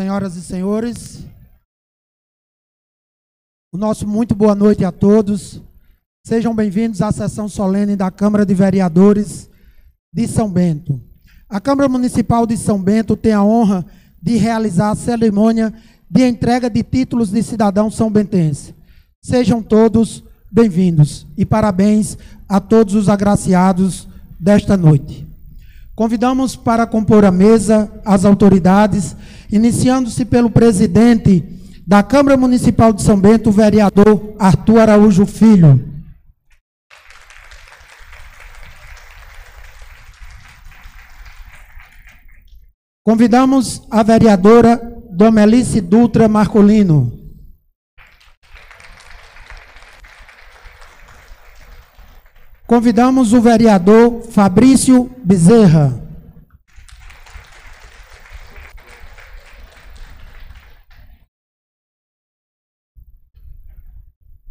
[0.00, 1.26] Senhoras e senhores,
[3.70, 5.60] o nosso muito boa noite a todos.
[6.24, 9.50] Sejam bem-vindos à sessão solene da Câmara de Vereadores
[10.10, 10.98] de São Bento.
[11.50, 13.84] A Câmara Municipal de São Bento tem a honra
[14.22, 15.70] de realizar a cerimônia
[16.10, 18.74] de entrega de títulos de cidadão são bentense.
[19.20, 22.16] Sejam todos bem-vindos e parabéns
[22.48, 24.08] a todos os agraciados
[24.40, 25.29] desta noite.
[26.00, 29.14] Convidamos para compor a mesa as autoridades,
[29.52, 31.44] iniciando-se pelo presidente
[31.86, 35.78] da Câmara Municipal de São Bento, o vereador Arthur Araújo Filho.
[43.04, 44.80] Convidamos a vereadora
[45.12, 47.19] Domelice Dutra Marcolino.
[52.70, 55.92] Convidamos o vereador Fabrício Bezerra.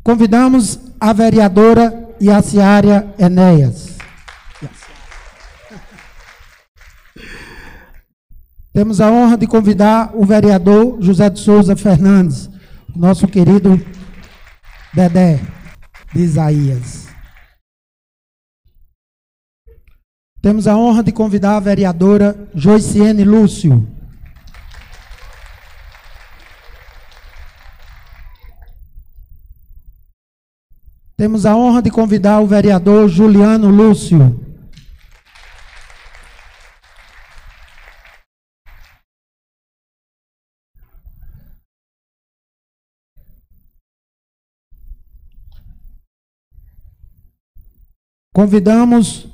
[0.04, 3.98] Convidamos a vereadora Yaciária Enéas.
[8.74, 12.50] Temos a honra de convidar o vereador José de Souza Fernandes,
[12.94, 13.80] nosso querido
[14.94, 15.40] Dedé
[16.14, 17.09] de Isaías.
[20.42, 23.86] Temos a honra de convidar a vereadora Joiciene Lúcio.
[31.18, 34.40] Temos a honra de convidar o vereador Juliano Lúcio.
[48.32, 49.28] Convidamos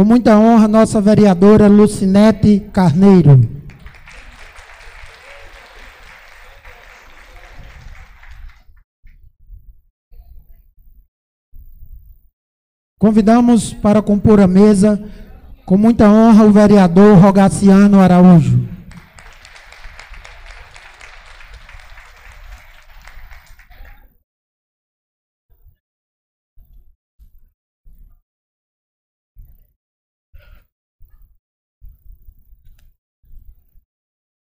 [0.00, 3.46] com muita honra nossa vereadora Lucinete Carneiro.
[12.98, 14.98] Convidamos para compor a mesa,
[15.66, 18.58] com muita honra, o vereador Rogaciano Araújo.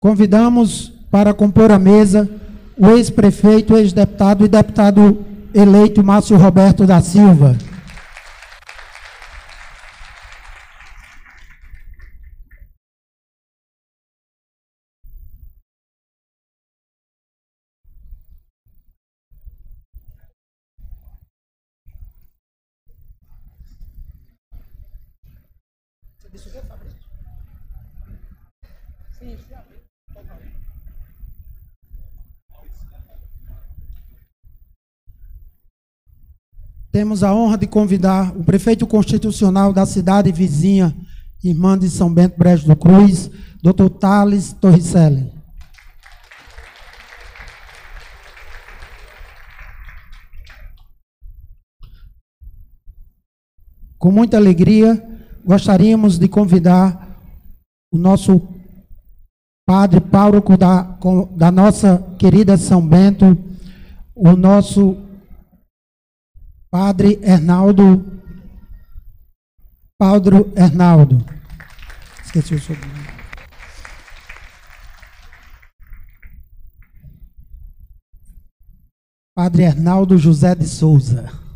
[0.07, 2.29] Convidamos para compor a mesa
[2.77, 5.17] o ex-prefeito, ex-deputado e deputado
[5.53, 7.57] eleito Márcio Roberto da Silva.
[36.97, 40.95] Temos a honra de convidar o prefeito constitucional da cidade vizinha,
[41.43, 43.29] irmã de São Bento Brejo do Cruz,
[43.61, 43.87] Dr.
[43.87, 45.31] Thales Torricelli.
[53.99, 54.99] Com muita alegria,
[55.45, 57.15] gostaríamos de convidar
[57.93, 58.41] o nosso
[59.67, 60.97] padre pároco da,
[61.35, 63.37] da nossa querida São Bento,
[64.15, 65.05] o nosso
[66.69, 68.05] Padre Hernaldo.
[69.97, 71.25] Padre Hernaldo.
[72.23, 73.07] Esqueci o sobrenome.
[79.33, 81.46] Padre Hernaldo José de Souza.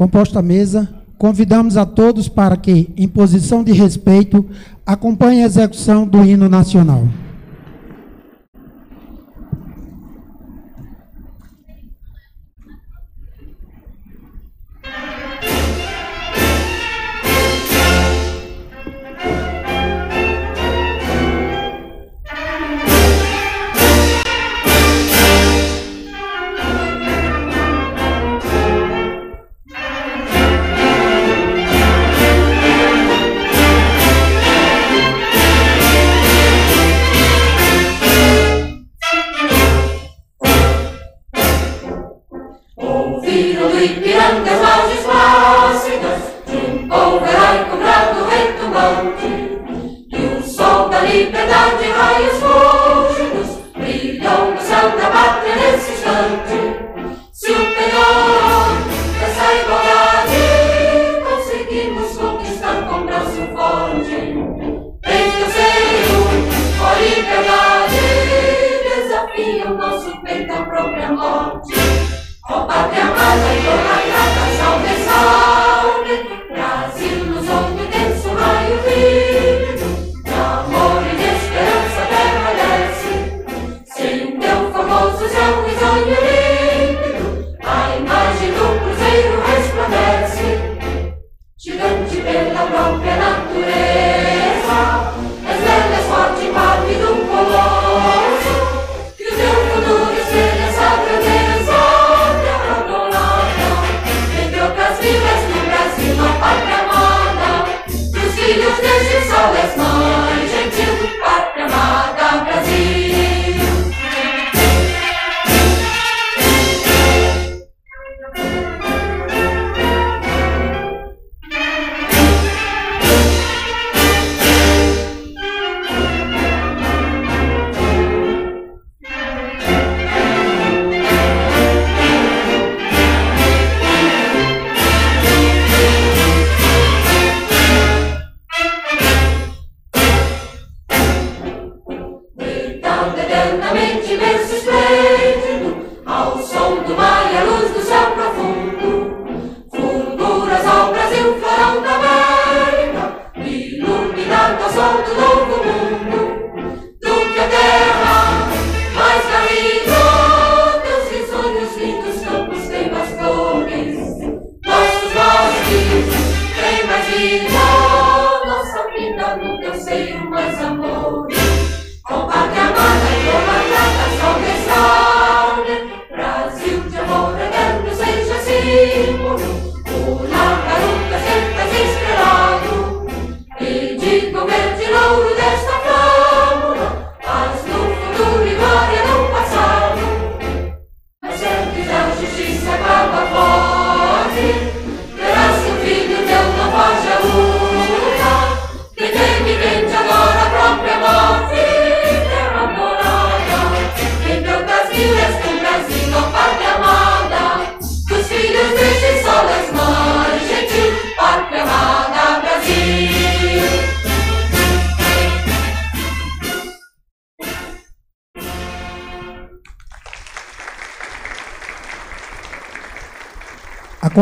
[0.00, 0.88] Composta a mesa,
[1.18, 4.46] convidamos a todos para que, em posição de respeito,
[4.86, 7.06] acompanhem a execução do hino nacional.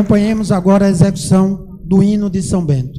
[0.09, 2.98] Acompanhemos agora a execução do hino de São Bento.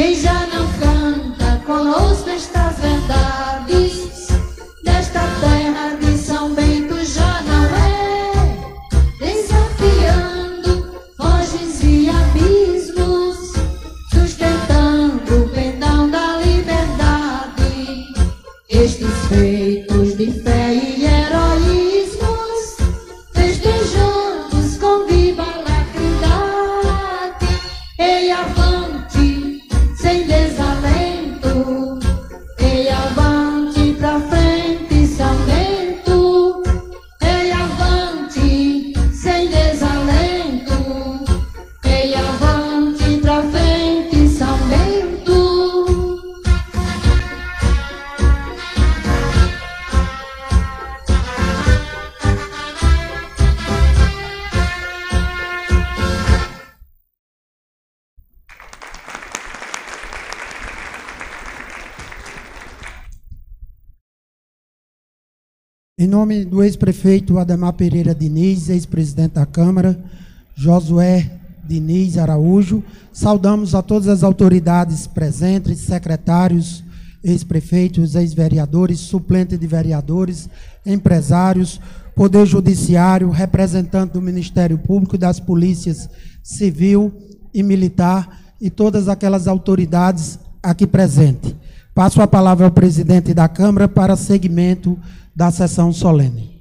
[0.00, 0.78] Ei, avante,
[1.66, 2.67] sem desalento.
[66.68, 69.98] Ex-prefeito Ademar Pereira Diniz, ex-presidente da Câmara,
[70.54, 71.30] Josué
[71.66, 76.84] Diniz Araújo, saudamos a todas as autoridades presentes, secretários,
[77.24, 80.48] ex-prefeitos, ex-vereadores, suplentes de vereadores,
[80.86, 81.80] empresários,
[82.14, 86.08] Poder Judiciário, representante do Ministério Público e das Polícias
[86.42, 87.12] Civil
[87.54, 91.54] e Militar e todas aquelas autoridades aqui presentes.
[91.94, 94.98] Passo a palavra ao presidente da Câmara para seguimento
[95.34, 96.57] da sessão solene.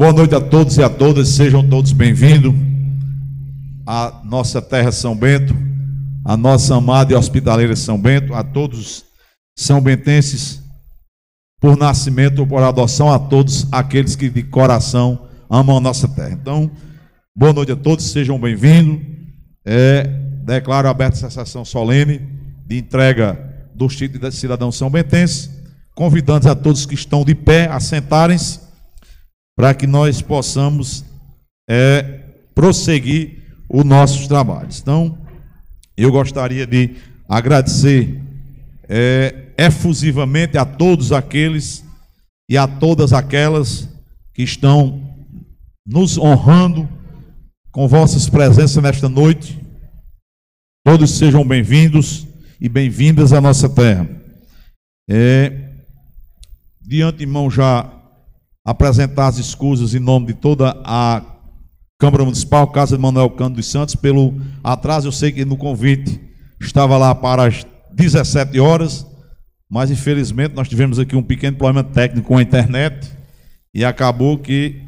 [0.00, 2.54] Boa noite a todos e a todas, sejam todos bem-vindos
[3.86, 5.54] à nossa terra São Bento,
[6.24, 9.04] à nossa amada e hospitaleira São Bento, a todos
[9.54, 10.62] são bentenses
[11.60, 16.32] por nascimento ou por adoção, a todos aqueles que de coração amam a nossa terra.
[16.32, 16.70] Então,
[17.36, 19.02] boa noite a todos, sejam bem-vindos.
[19.66, 20.04] É,
[20.46, 22.22] declaro aberta essa sessão solene
[22.66, 23.38] de entrega
[23.74, 25.50] dos títulos de cidadão são bentense
[25.94, 28.69] convidando a todos que estão de pé a sentarem-se,
[29.60, 31.04] para que nós possamos
[31.68, 32.22] é,
[32.54, 34.80] prosseguir os nossos trabalhos.
[34.80, 35.18] Então,
[35.94, 36.96] eu gostaria de
[37.28, 38.22] agradecer
[38.88, 41.84] é, efusivamente a todos aqueles
[42.48, 43.86] e a todas aquelas
[44.32, 45.14] que estão
[45.86, 46.88] nos honrando
[47.70, 49.60] com vossas presenças nesta noite.
[50.86, 52.26] Todos sejam bem-vindos
[52.58, 54.08] e bem-vindas à nossa terra.
[55.06, 55.52] É,
[56.80, 57.99] de antemão já
[58.64, 61.22] apresentar as escusas em nome de toda a
[61.98, 65.08] Câmara Municipal, Casa de Manuel Cândido dos Santos, pelo atraso.
[65.08, 66.20] Eu sei que no convite
[66.60, 69.06] estava lá para as 17 horas,
[69.70, 73.10] mas infelizmente nós tivemos aqui um pequeno problema técnico com a internet
[73.74, 74.82] e acabou que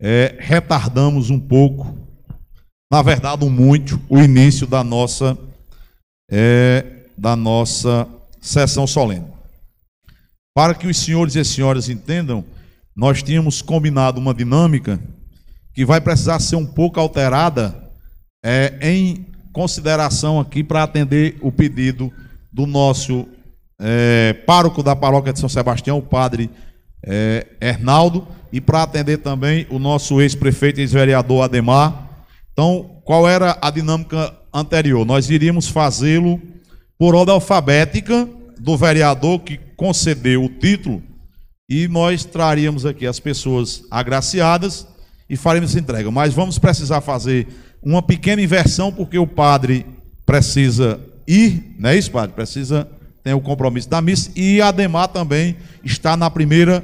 [0.00, 1.96] é, retardamos um pouco,
[2.90, 5.36] na verdade, um muito, o início da nossa,
[6.30, 8.08] é, da nossa
[8.40, 9.26] sessão solene.
[10.54, 12.44] Para que os senhores e as senhoras entendam,
[12.98, 14.98] nós tínhamos combinado uma dinâmica
[15.72, 17.92] que vai precisar ser um pouco alterada
[18.44, 22.12] é, em consideração aqui para atender o pedido
[22.52, 23.28] do nosso
[23.78, 26.50] é, pároco da paróquia de São Sebastião, o padre
[27.06, 32.26] é, Hernaldo, e para atender também o nosso ex-prefeito e ex-vereador Ademar.
[32.52, 35.06] Então, qual era a dinâmica anterior?
[35.06, 36.42] Nós iríamos fazê-lo
[36.98, 38.28] por ordem alfabética
[38.58, 41.00] do vereador que concedeu o título
[41.68, 44.86] e nós traríamos aqui as pessoas agraciadas
[45.28, 46.10] e faremos essa entrega.
[46.10, 47.46] Mas vamos precisar fazer
[47.82, 49.84] uma pequena inversão, porque o padre
[50.24, 52.34] precisa ir, não é isso, padre?
[52.34, 52.88] Precisa
[53.22, 56.82] ter o compromisso da missa e Ademar também está na primeira,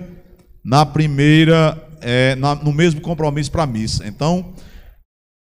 [0.62, 4.06] na primeira, é, na, no mesmo compromisso para a missa.
[4.06, 4.52] Então,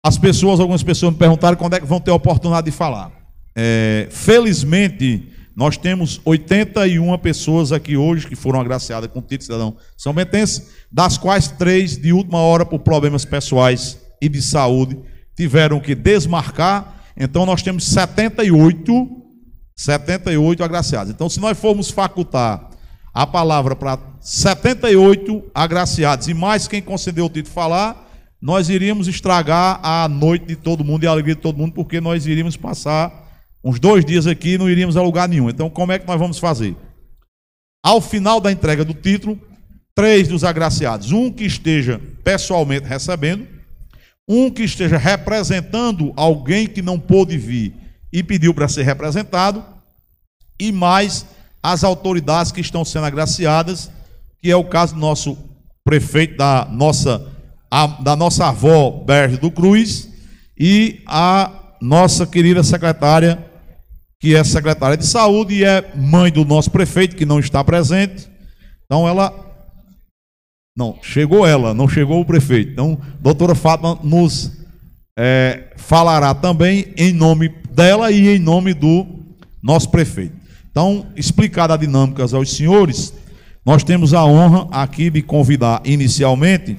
[0.05, 3.11] as pessoas, algumas pessoas me perguntaram quando é que vão ter a oportunidade de falar.
[3.53, 9.43] É, felizmente, nós temos 81 pessoas aqui hoje que foram agraciadas com o título de
[9.45, 14.95] cidadão são bentense, das quais três de última hora por problemas pessoais e de saúde
[15.35, 17.01] tiveram que desmarcar.
[17.17, 19.23] Então nós temos 78
[19.75, 21.11] 78 agraciados.
[21.11, 22.69] Então se nós formos facultar
[23.11, 28.07] a palavra para 78 agraciados e mais quem concedeu o título falar,
[28.39, 31.99] nós iríamos estragar a noite de todo mundo e a alegria de todo mundo, porque
[31.99, 33.26] nós iríamos passar
[33.67, 35.49] uns dois dias aqui não iríamos a lugar nenhum.
[35.49, 36.73] Então, como é que nós vamos fazer?
[37.83, 39.37] Ao final da entrega do título,
[39.93, 43.45] três dos agraciados, um que esteja pessoalmente recebendo,
[44.25, 47.73] um que esteja representando alguém que não pôde vir
[48.11, 49.65] e pediu para ser representado,
[50.57, 51.25] e mais
[51.61, 53.91] as autoridades que estão sendo agraciadas,
[54.41, 55.37] que é o caso do nosso
[55.83, 57.27] prefeito da nossa,
[57.69, 60.07] a, da nossa avó Berge do Cruz
[60.57, 63.46] e a nossa querida secretária
[64.19, 68.27] que é secretária de saúde e é mãe do nosso prefeito, que não está presente.
[68.85, 69.45] Então ela.
[70.75, 72.71] Não, chegou ela, não chegou o prefeito.
[72.71, 74.51] Então, a doutora Fátima nos
[75.17, 79.07] é, falará também em nome dela e em nome do
[79.61, 80.35] nosso prefeito.
[80.69, 83.11] Então, explicada a dinâmica aos senhores,
[83.65, 86.77] nós temos a honra aqui de convidar inicialmente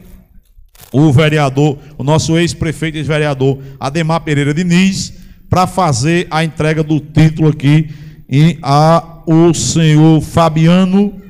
[0.92, 5.12] o vereador, o nosso ex-prefeito e ex-vereador Ademar Pereira Diniz,
[5.48, 7.90] para fazer a entrega do título aqui
[8.28, 11.20] e a o senhor Fabiano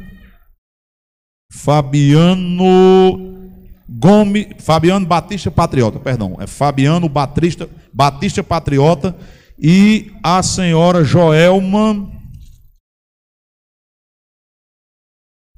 [1.50, 3.26] Fabiano
[3.88, 9.16] Gomes, Fabiano Batista Patriota, perdão, é Fabiano Batista, Batista Patriota
[9.58, 12.12] e a senhora Joelma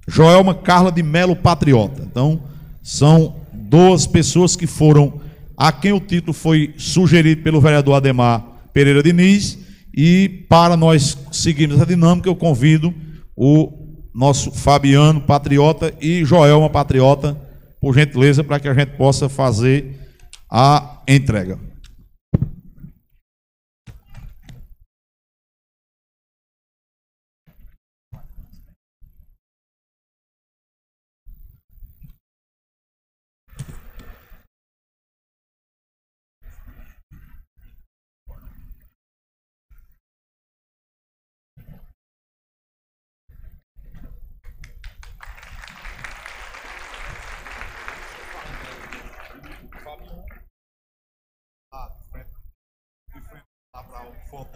[0.09, 2.03] Joelma Carla de Melo Patriota.
[2.03, 2.43] Então,
[2.83, 5.21] são duas pessoas que foram
[5.57, 9.59] a quem o título foi sugerido pelo vereador Ademar Pereira Diniz.
[9.95, 12.95] E para nós seguirmos essa dinâmica, eu convido
[13.37, 13.81] o
[14.15, 17.37] nosso Fabiano, patriota, e Joelma, patriota,
[17.81, 19.99] por gentileza, para que a gente possa fazer
[20.51, 21.70] a entrega.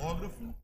[0.04, 0.54] Fotógrafo.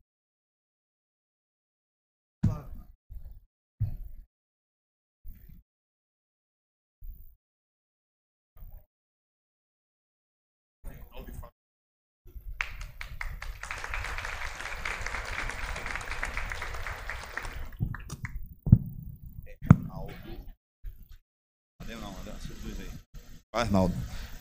[23.53, 23.93] Arnaldo.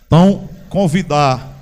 [0.06, 1.52] Então, convidar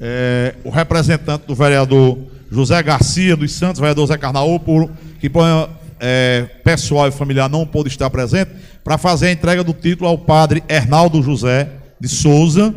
[0.00, 2.18] é, o representante do vereador
[2.52, 5.42] José Garcia dos Santos, vereador Zé Carnaú, por, que por
[5.98, 8.50] é, pessoal e familiar não pôde estar presente,
[8.84, 12.74] para fazer a entrega do título ao padre Hernaldo José de Souza.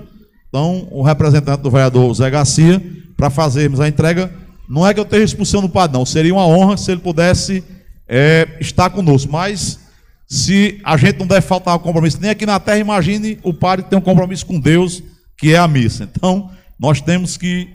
[0.47, 2.81] Então, o representante do vereador Zé Garcia,
[3.17, 4.31] para fazermos a entrega.
[4.69, 6.05] Não é que eu esteja expulsando o padre, não.
[6.05, 7.61] Seria uma honra se ele pudesse
[8.07, 9.29] é, estar conosco.
[9.29, 9.79] Mas,
[10.25, 13.85] se a gente não deve faltar um compromisso, nem aqui na terra, imagine o padre
[13.89, 15.03] tem um compromisso com Deus,
[15.37, 16.09] que é a missa.
[16.15, 17.69] Então, nós temos que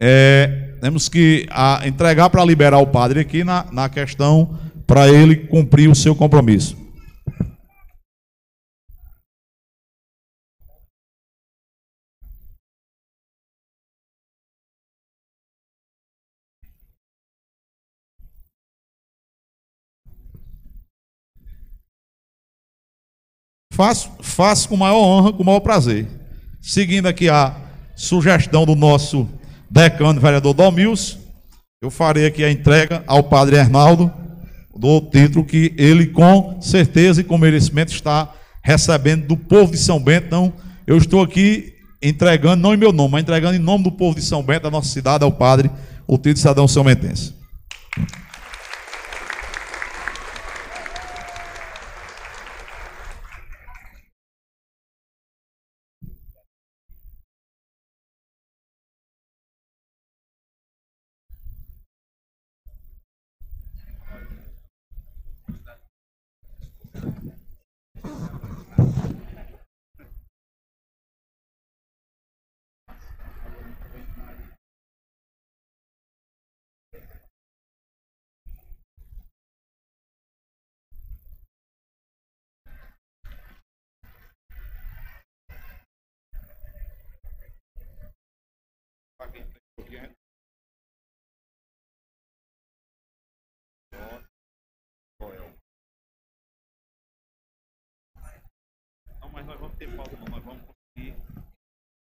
[0.00, 5.34] é, temos que a, entregar para liberar o padre aqui na, na questão para ele
[5.34, 6.76] cumprir o seu compromisso.
[23.72, 26.06] Faço, faço com maior honra, com maior prazer.
[26.62, 27.56] Seguindo aqui a
[27.96, 29.28] sugestão do nosso
[29.76, 31.18] decano, vereador Domils,
[31.82, 34.10] eu farei aqui a entrega ao padre Arnaldo
[34.74, 38.32] do título que ele com certeza e com merecimento está
[38.64, 40.26] recebendo do povo de São Bento.
[40.28, 40.52] Então,
[40.86, 44.22] eu estou aqui entregando, não em meu nome, mas entregando em nome do povo de
[44.22, 45.70] São Bento, da nossa cidade, ao padre,
[46.06, 47.34] o título de cidadão são bentense.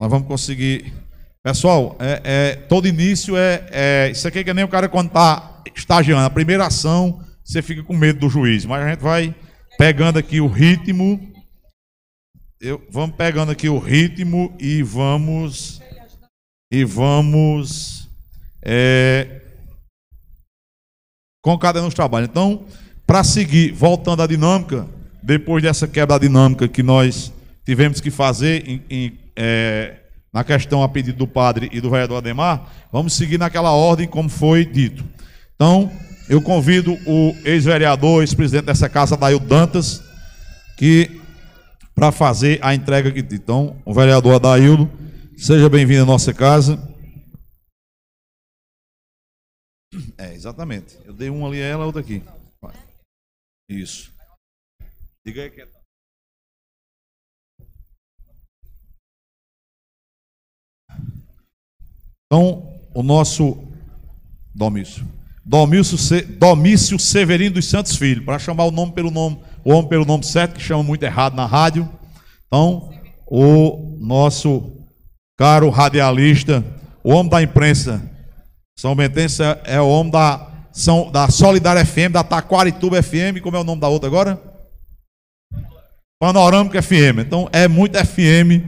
[0.02, 0.92] Nós vamos conseguir.
[1.44, 5.06] Pessoal, é, é todo início é, é, Isso aqui é que nem o cara quando
[5.06, 6.26] está estagiando.
[6.26, 8.64] A primeira ação, você fica com medo do juiz.
[8.64, 9.32] Mas a gente vai
[9.78, 11.20] pegando aqui o ritmo.
[12.60, 15.80] Eu, vamos pegando aqui o ritmo e vamos.
[16.68, 18.08] E vamos.
[18.60, 19.40] É,
[21.44, 22.28] com cada um dos trabalhos.
[22.28, 22.66] Então,
[23.06, 24.84] para seguir, voltando à dinâmica
[25.22, 27.32] depois dessa quebra dinâmica que nós
[27.64, 30.00] tivemos que fazer em, em, é,
[30.32, 34.28] na questão a pedido do padre e do vereador Ademar, vamos seguir naquela ordem como
[34.28, 35.04] foi dito.
[35.54, 35.90] Então,
[36.28, 40.02] eu convido o ex-vereador, ex-presidente dessa casa, Dail Dantas,
[40.78, 41.20] que
[41.94, 43.20] para fazer a entrega aqui.
[43.20, 44.90] Então, o vereador Adaildo,
[45.36, 46.78] seja bem-vindo à nossa casa.
[50.16, 50.98] É, exatamente.
[51.04, 52.22] Eu dei um ali a ela, outra aqui.
[53.68, 54.12] Isso.
[55.24, 55.81] Diga aí que é.
[62.32, 63.58] Então, o nosso
[64.54, 65.06] Domício.
[65.44, 65.98] Domício,
[66.38, 70.24] Domício Severino dos Santos Filho, para chamar o nome pelo nome, o homem pelo nome
[70.24, 71.86] certo, que chama muito errado na rádio.
[72.46, 72.90] Então,
[73.26, 74.72] o nosso
[75.36, 76.64] caro radialista,
[77.04, 78.00] o homem da imprensa,
[78.78, 83.60] São Bentense é o homem da, São, da Solidária FM, da Taquarituba FM, como é
[83.60, 84.40] o nome da outra agora?
[86.18, 87.18] Panorâmica FM.
[87.26, 88.64] Então é muito FM.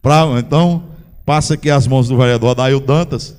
[0.00, 0.91] Pra, então,
[1.24, 3.36] passa aqui as mãos do vereador Adail Dantas.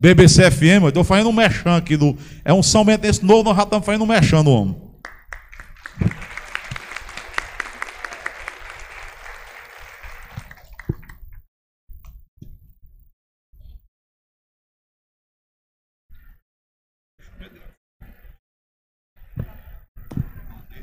[0.00, 2.16] BBC FM, eu estou fazendo um mechan aqui do.
[2.44, 4.90] É um São Bentense novo, nós já estamos fazendo um mechan no homem.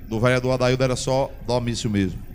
[0.07, 2.26] Do vereador Adaildo era só domício mesmo.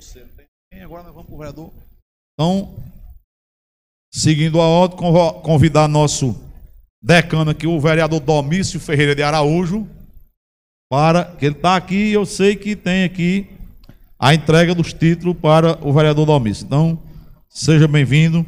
[0.00, 0.82] Você não tem.
[0.82, 1.72] Agora nós vamos para o vereador.
[2.34, 2.76] Então,
[4.14, 4.96] seguindo a ordem,
[5.42, 6.40] convidar nosso
[7.02, 9.88] decano aqui, o vereador Domício Ferreira de Araújo,
[10.88, 13.50] para que ele está aqui e eu sei que tem aqui
[14.16, 16.64] a entrega dos títulos para o vereador Domício.
[16.64, 17.02] Então,
[17.48, 18.46] seja bem-vindo.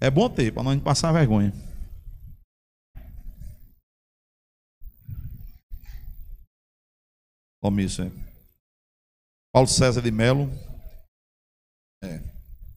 [0.00, 1.52] É bom ter, para não passar vergonha.
[7.64, 8.10] Omisso, é.
[9.50, 10.50] Paulo César de Melo.
[12.02, 12.20] É.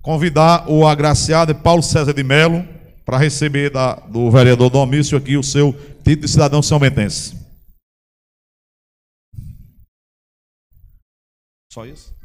[0.02, 2.64] Convidar o agraciado Paulo César de Melo
[3.04, 6.80] para receber da, do vereador Domício aqui o seu título de cidadão são.
[11.74, 12.16] Só isso?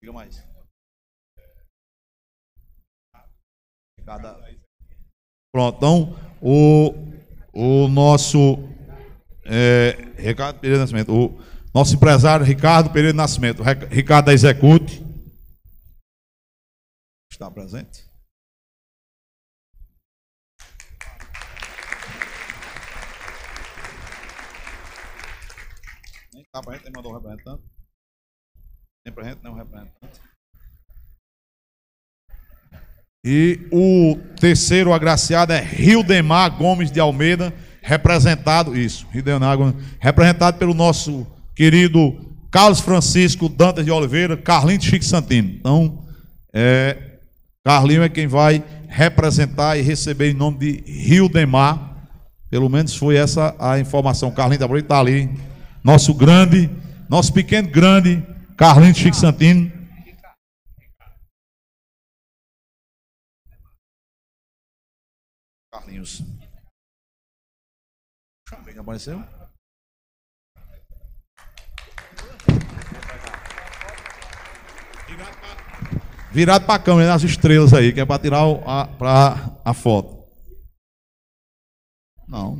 [0.00, 0.44] Diga mais.
[4.04, 4.38] Cada...
[5.52, 6.94] Pronto, então o,
[7.52, 8.56] o nosso
[9.44, 11.12] é, Ricardo Pereira Nascimento.
[11.12, 11.40] O
[11.74, 13.62] nosso empresário Ricardo Pereira Nascimento.
[13.90, 15.04] Ricardo da Execute.
[17.30, 18.04] Está presente?
[26.32, 27.62] Nem está gente, nem mandou o representante.
[29.04, 30.20] Nem gente, nem o representante.
[33.24, 37.52] E o terceiro agraciado é Rildemar Gomes de Almeida
[37.82, 42.16] representado, isso, de Janeiro, representado pelo nosso querido
[42.50, 45.48] Carlos Francisco Dantas de Oliveira, Carlinho Chique Santino.
[45.58, 46.04] Então,
[46.52, 47.18] é,
[47.64, 52.08] Carlinho é quem vai representar e receber em nome de Rio de Mar.
[52.50, 54.30] Pelo menos foi essa a informação.
[54.30, 55.30] Carlinho da está ali.
[55.82, 56.70] Nosso grande,
[57.08, 58.22] nosso pequeno grande,
[58.56, 59.72] Carlinho Chique Santino.
[65.72, 66.31] Carlinhos.
[68.82, 69.22] Apareceu?
[76.32, 80.26] Virado para a câmera, nas estrelas aí, que é para tirar a, pra a foto.
[82.26, 82.58] Não,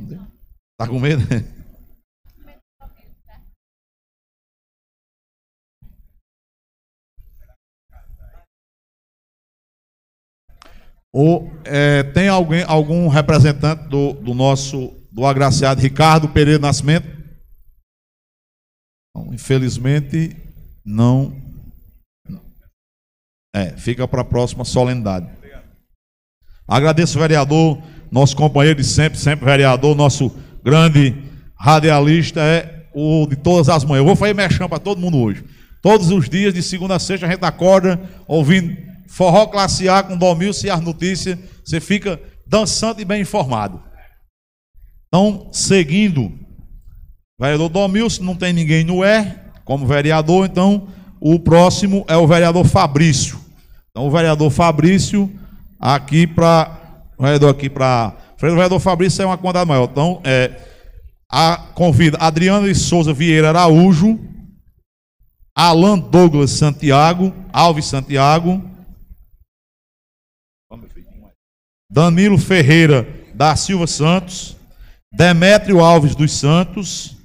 [0.77, 1.21] tá com medo?
[11.11, 17.07] Ou é, tem alguém, algum representante do, do nosso do agraciado Ricardo Pereira Nascimento?
[19.09, 20.35] Então, infelizmente,
[20.83, 21.39] não.
[23.55, 25.29] É, fica para a próxima solenidade.
[26.67, 31.15] Agradeço o vereador, nosso companheiro de sempre, sempre vereador, nosso grande
[31.55, 33.99] radialista, é o de todas as manhãs.
[33.99, 35.43] Eu vou fazer mexão para todo mundo hoje.
[35.81, 38.75] Todos os dias, de segunda a sexta, a gente acorda ouvindo
[39.07, 41.37] forró classe A com Domilson e as notícias.
[41.63, 43.79] Você fica dançando e bem informado.
[45.13, 46.33] Então, seguindo,
[47.39, 49.31] vereador Domilson, não tem ninguém no E
[49.63, 50.87] como vereador, então
[51.21, 53.39] o próximo é o vereador Fabrício.
[53.91, 55.31] Então, o vereador Fabrício,
[55.79, 57.05] aqui para.
[57.15, 58.17] O vereador aqui para.
[58.35, 59.87] O vereador Fabrício é uma quantidade maior.
[59.87, 60.59] Então, é,
[61.31, 64.19] a, convida Adriano de Souza Vieira Araújo,
[65.55, 68.67] Alan Douglas Santiago, Alves Santiago,
[71.87, 74.57] Danilo Ferreira da Silva Santos,
[75.13, 77.15] Demétrio Alves dos Santos,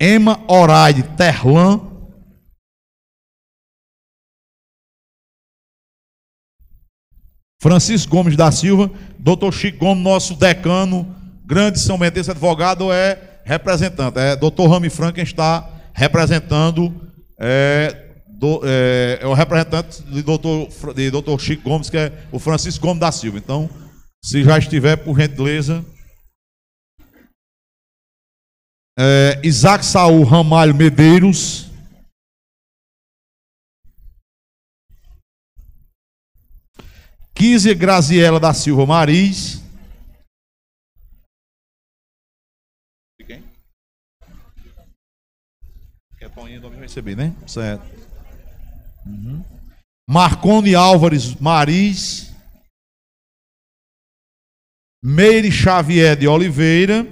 [0.00, 1.80] Emma Oraide Terlan,
[7.60, 11.12] Francisco Gomes da Silva, doutor Chico Gomes, nosso decano,
[11.44, 14.18] grande São Bentense advogado, é representante.
[14.18, 21.10] É doutor Rami Franken está representando, é, do, é, é, o representante de doutor, de
[21.10, 23.38] doutor Chico Gomes, que é o Francisco Gomes da Silva.
[23.38, 23.68] Então,
[24.26, 25.84] se já estiver, por gentileza.
[28.98, 31.70] É, Isaac Saul Ramalho Medeiros.
[37.32, 39.62] Quinze Graziela da Silva Maris.
[43.24, 43.44] Quem?
[46.18, 47.32] Quer Toninho domingo receber, né?
[47.46, 47.84] Certo.
[49.06, 49.44] Uhum.
[50.08, 52.25] Marcone Álvares Maris.
[55.02, 57.06] Meire Xavier de Oliveira.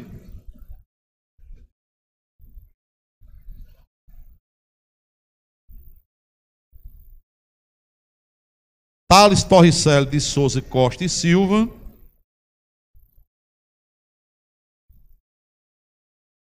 [9.09, 11.69] Thales Torricelli de Souza Costa e Silva.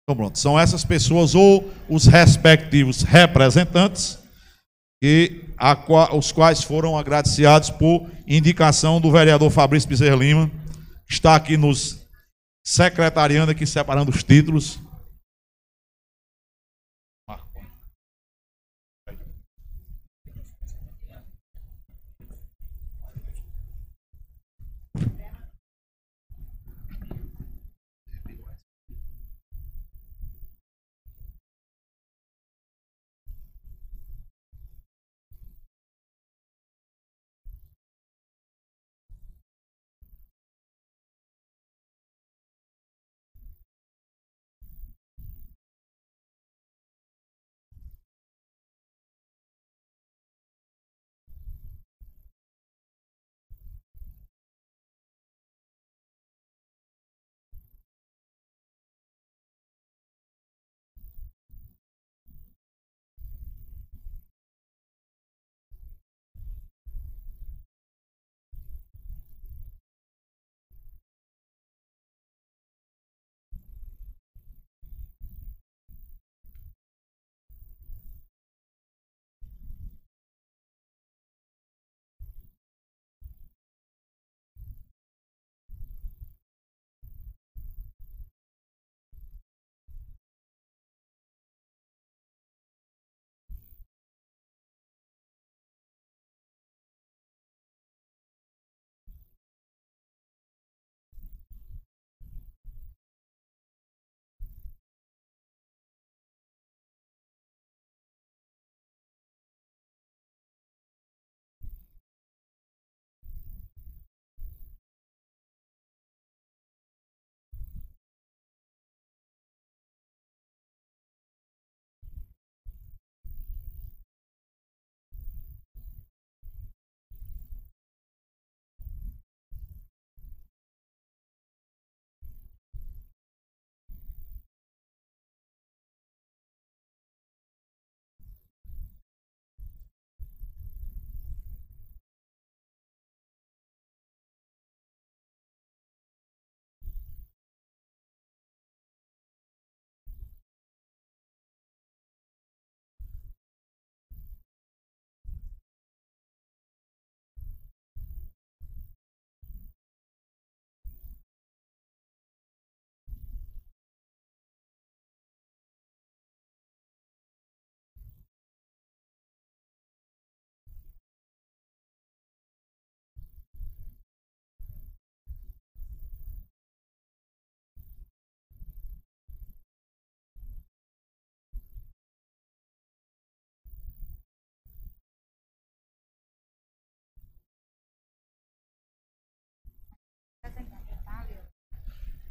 [0.03, 4.19] Então, pronto, são essas pessoas ou os respectivos representantes,
[5.01, 10.51] que, a, os quais foram agradecidos por indicação do vereador Fabrício Bezerra Lima,
[11.09, 12.03] está aqui nos
[12.63, 14.79] secretariando, aqui separando os títulos.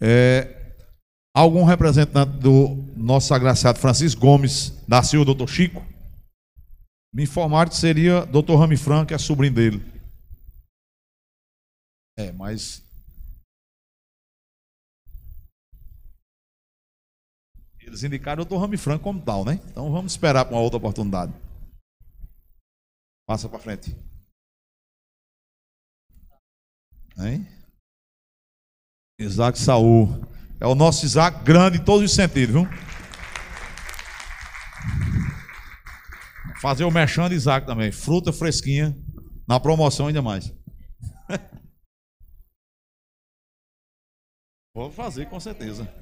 [0.05, 0.75] É,
[1.33, 5.81] algum representante do nosso agraciado Francisco Gomes da Silva, doutor Chico,
[7.15, 9.81] me informaram que seria doutor Rami Franco, que é sobrinho dele.
[12.19, 12.83] É, mas.
[17.79, 19.61] Eles indicaram o doutor Rami Franco como tal, né?
[19.71, 21.33] Então vamos esperar para uma outra oportunidade.
[23.25, 23.95] Passa para frente.
[27.19, 27.47] Hein?
[29.19, 30.27] Isaac Saul.
[30.61, 32.69] É o nosso Isaac grande em todos os sentidos, viu?
[36.61, 37.91] Fazer o mexão de Isaac também.
[37.91, 38.97] Fruta fresquinha.
[39.49, 40.55] Na promoção ainda mais.
[44.75, 45.93] Vou fazer com certeza.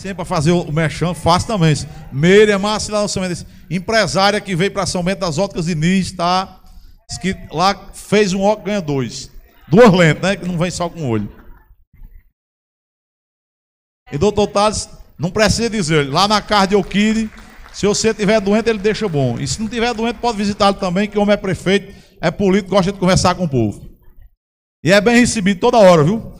[0.00, 1.74] Sempre para fazer o mexão, faço também.
[2.10, 3.46] Meire Márcia lá no São Bento.
[3.70, 6.60] Empresária que veio para São Bento das Óticas Diniz, tá?
[7.20, 9.30] Que lá fez um óculos, ganha dois.
[9.68, 10.36] Duas lentes, né?
[10.36, 11.30] Que não vem só com o olho.
[14.10, 17.30] E doutor Tales, não precisa dizer, lá na Cardioquire,
[17.72, 19.38] se você tiver doente, ele deixa bom.
[19.38, 22.70] E se não tiver doente, pode visitá-lo também, que o homem é prefeito, é político,
[22.70, 23.88] gosta de conversar com o povo.
[24.82, 26.39] E é bem recebido toda hora, viu?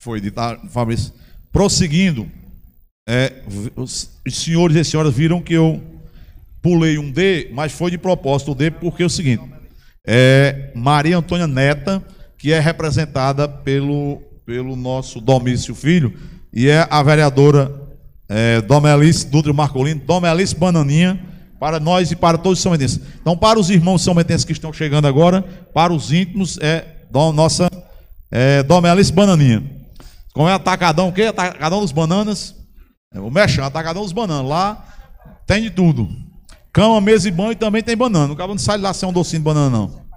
[0.00, 0.32] Foi de
[0.70, 1.12] Fabrício.
[1.52, 2.26] Prosseguindo,
[3.06, 3.42] é,
[3.76, 5.82] os senhores e senhoras viram que eu
[6.62, 9.42] pulei um D, mas foi de propósito o D, porque é o seguinte:
[10.06, 12.02] é Maria Antônia Neta,
[12.38, 16.14] que é representada pelo, pelo nosso Domício Filho,
[16.50, 17.70] e é a vereadora
[18.26, 21.20] é, Domelice Dutra Marcolino, Domelice Bananinha,
[21.58, 22.74] para nós e para todos os são
[23.20, 24.14] Então, para os irmãos são
[24.46, 25.42] que estão chegando agora,
[25.74, 27.68] para os íntimos, é nossa
[28.30, 29.79] é, Domelice Bananinha.
[30.32, 31.24] Como é atacadão, o quê?
[31.24, 32.54] Atacadão dos bananas.
[33.12, 34.48] É, o mexão, atacadão dos bananas.
[34.48, 34.86] Lá
[35.46, 36.08] tem de tudo.
[36.72, 38.32] Cama, mesa e banho também tem banana.
[38.32, 40.10] O cara não sai lá sem um docinho de banana, não.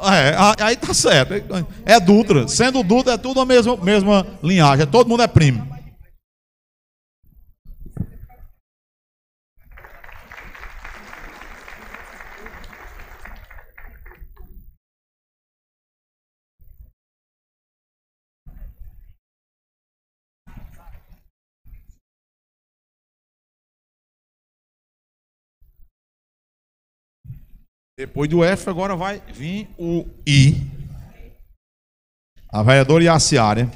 [0.00, 1.34] É, aí tá certo.
[1.84, 2.46] É Dutra.
[2.46, 4.86] Sendo Dutra, é tudo a mesma, mesma linhagem.
[4.86, 5.77] Todo mundo é primo.
[27.98, 30.64] Depois do F, agora vai vir o I.
[32.48, 33.68] A vereadora Iaciária.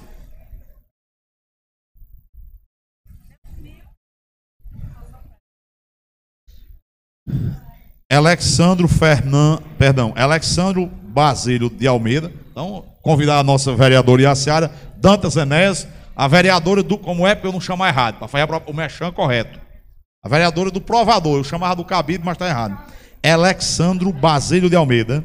[8.09, 12.33] Alexandro Fernan, perdão, Alexandro Basílio de Almeida.
[12.53, 14.69] Então, convidar a nossa vereadora Iaciara,
[14.99, 18.73] Dantas Enéas, a vereadora do, como é, porque eu não chamo errado, para fazer o
[18.73, 19.61] mechan correto.
[20.23, 23.02] A vereadora do provador, eu chamava do cabido, mas está errado.
[23.31, 25.23] Alexandro Basílio de Almeida.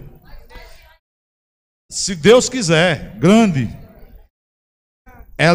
[1.89, 3.69] Se Deus quiser, grande.
[5.37, 5.51] É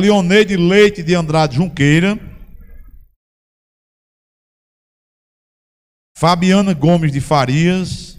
[0.56, 2.18] Leite de Andrade Junqueira.
[6.18, 8.16] Fabiana Gomes de Farias.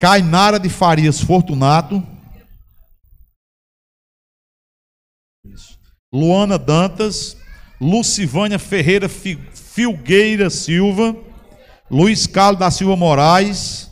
[0.00, 2.17] Cainara de Farias Fortunato.
[6.12, 7.36] Luana Dantas,
[7.80, 11.14] Lucivânia Ferreira Filgueira Silva,
[11.90, 13.90] Luiz Carlos da Silva Moraes.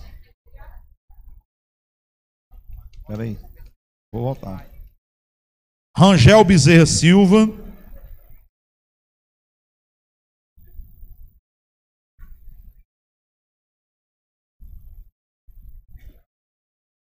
[3.07, 3.39] Peraí,
[4.13, 4.67] vou voltar.
[5.97, 7.47] Rangel Bezerra Silva.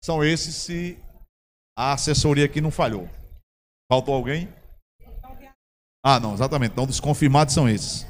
[0.04, 0.98] São esses se
[1.78, 3.08] a assessoria aqui não falhou.
[3.90, 4.61] Faltou alguém?
[6.04, 6.72] Ah, não, exatamente.
[6.72, 8.08] Então, desconfirmados são esses.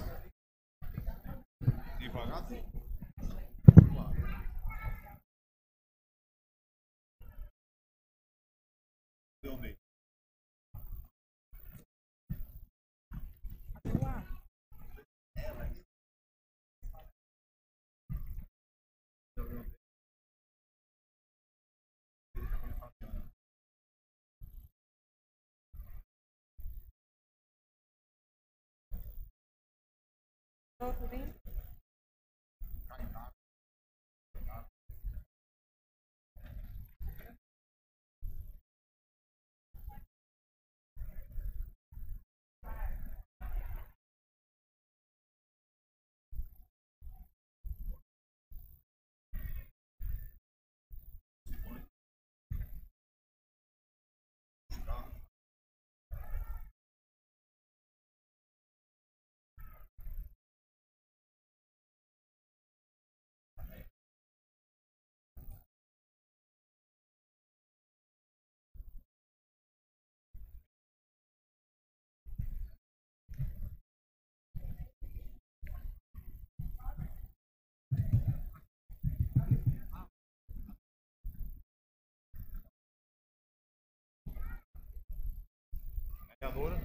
[86.51, 86.77] Vereadora.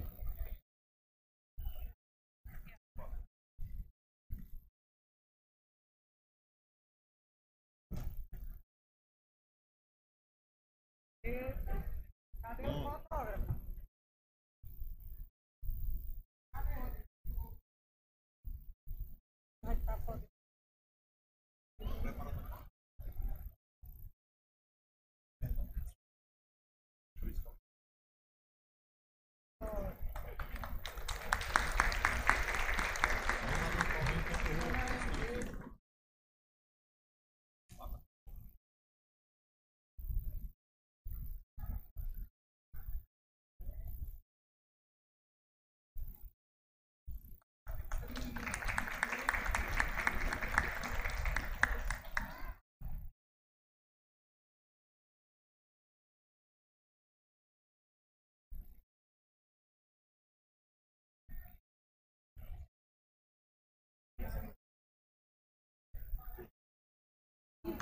[12.41, 12.96] Cadê o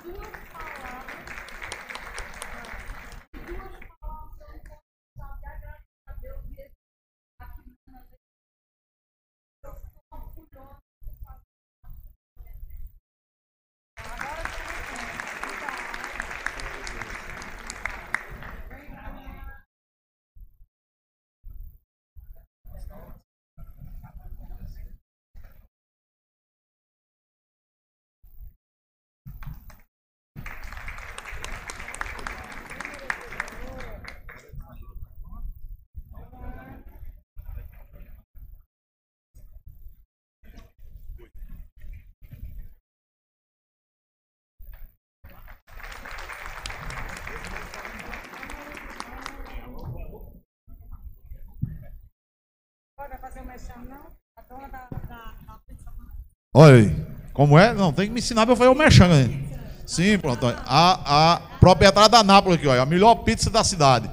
[0.06, 0.35] school.
[56.54, 57.06] Olha aí.
[57.32, 57.74] Como é?
[57.74, 59.08] Não, tem que me ensinar para fazer o merchan.
[59.08, 59.46] Né?
[59.86, 60.46] Sim, pronto.
[60.46, 64.10] A, a proprietária da Nápoles aqui, olha, a melhor pizza da cidade.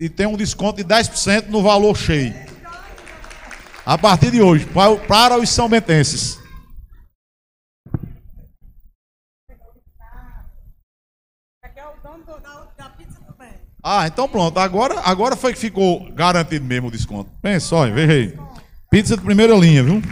[0.00, 2.34] E tem um desconto de 10% no valor cheio.
[3.84, 6.39] A partir de hoje, para, para os são bentenses.
[13.82, 14.58] Ah, então pronto.
[14.58, 17.30] Agora, agora foi que ficou garantido mesmo o desconto.
[17.40, 18.38] Pensa, olha, veja aí.
[18.90, 20.02] Pizza de primeira linha, viu?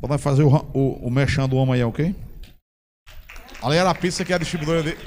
[0.00, 2.14] Pode fazer o, o, o mexão do homem aí, ok?
[3.62, 4.98] Ali era a pizza que é a distribuidora dele.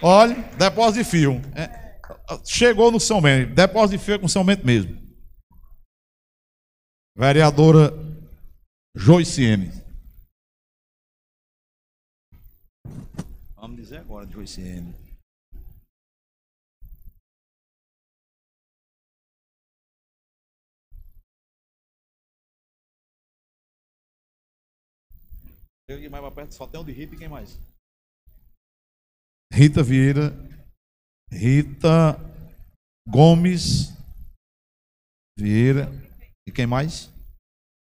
[0.00, 1.42] Olha, depósito de fio.
[1.54, 1.98] É,
[2.46, 3.52] chegou no São Bento.
[3.54, 4.96] Depósito de fio é com São Bento mesmo.
[7.16, 7.92] Vereadora
[8.96, 9.70] Joiciene.
[13.54, 14.94] Vamos dizer agora, Joiciene.
[25.90, 27.58] Chega mais para perto, só tem um de Rita e quem mais?
[29.50, 30.32] Rita Vieira,
[31.32, 32.16] Rita
[33.08, 33.88] Gomes
[35.38, 35.86] Vieira
[36.46, 37.08] e quem mais?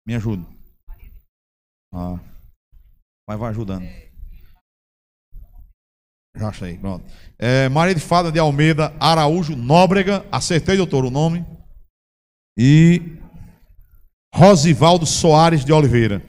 [0.05, 0.57] Me ajuda.
[1.99, 2.19] Ah,
[3.27, 3.89] mas vai ajudando.
[6.35, 7.03] Já achei, pronto.
[7.39, 11.43] É, Maria de Fada de Almeida Araújo Nóbrega, acertei, doutor, o nome.
[12.55, 13.17] E
[14.31, 16.21] Rosivaldo Soares de Oliveira.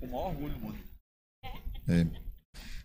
[0.00, 0.78] Com maior orgulho.
[1.88, 2.06] É.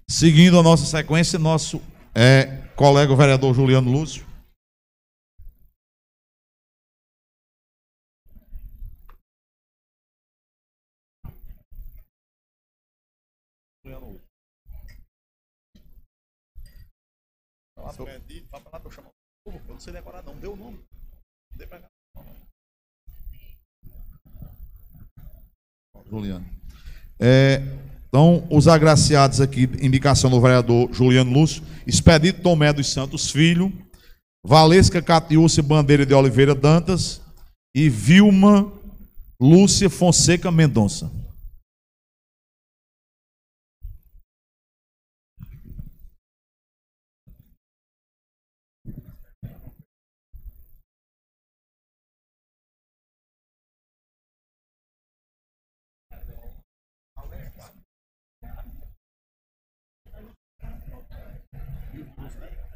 [0.10, 1.82] Seguindo a nossa sequência, nosso
[2.14, 4.31] é, colega o vereador Juliano Lúcio.
[19.82, 20.36] Não sei decorar, não.
[20.36, 20.78] Deu o nome.
[21.56, 21.88] Deu pra cá.
[26.08, 26.46] Juliano.
[27.20, 27.64] É,
[28.08, 33.74] então, os agraciados aqui, indicação do vereador Juliano Lúcio, Expedito Tomé dos Santos Filho,
[34.46, 37.20] Valesca Catiúcia Bandeira de Oliveira Dantas
[37.74, 38.72] e Vilma
[39.40, 41.12] Lúcia Fonseca Mendonça.
[62.40, 62.71] Wednesday.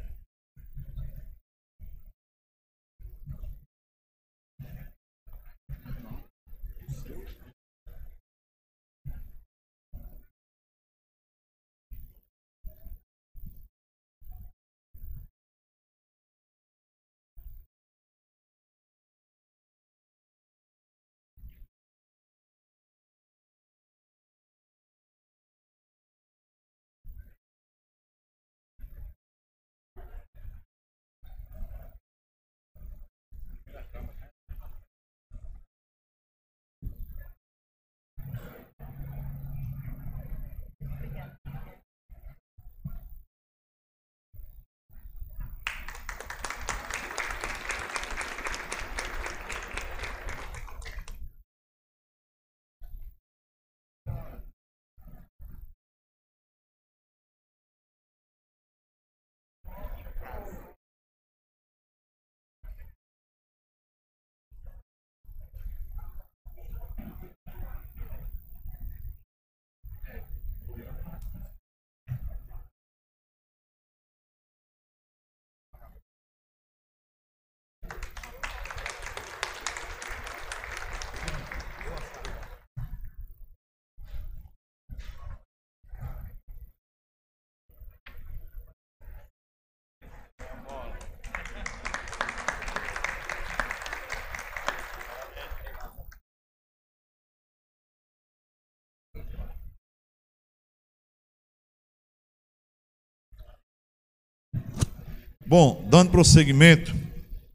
[105.48, 106.92] Bom, dando prosseguimento,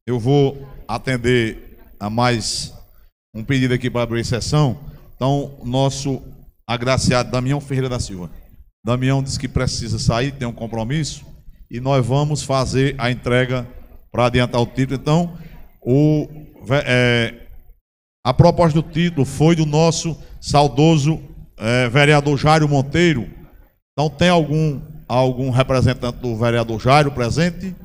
[0.07, 2.73] eu vou atender a mais
[3.35, 4.79] um pedido aqui para abrir sessão.
[5.13, 6.21] Então, nosso
[6.65, 8.31] agraciado Damião Ferreira da Silva.
[8.81, 11.25] Damião disse que precisa sair, tem um compromisso,
[11.69, 13.67] e nós vamos fazer a entrega
[14.09, 14.97] para adiantar o título.
[14.97, 15.37] Então,
[15.81, 16.29] o,
[16.85, 17.45] é,
[18.25, 21.21] a proposta do título foi do nosso saudoso
[21.57, 23.29] é, vereador Jairo Monteiro.
[23.91, 24.79] Então, tem algum
[25.17, 27.75] algum representante do vereador Jairo presente?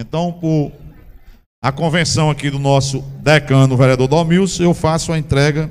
[0.00, 0.72] Então, por
[1.62, 5.70] a convenção aqui do nosso decano, vereador Domilson, eu faço a entrega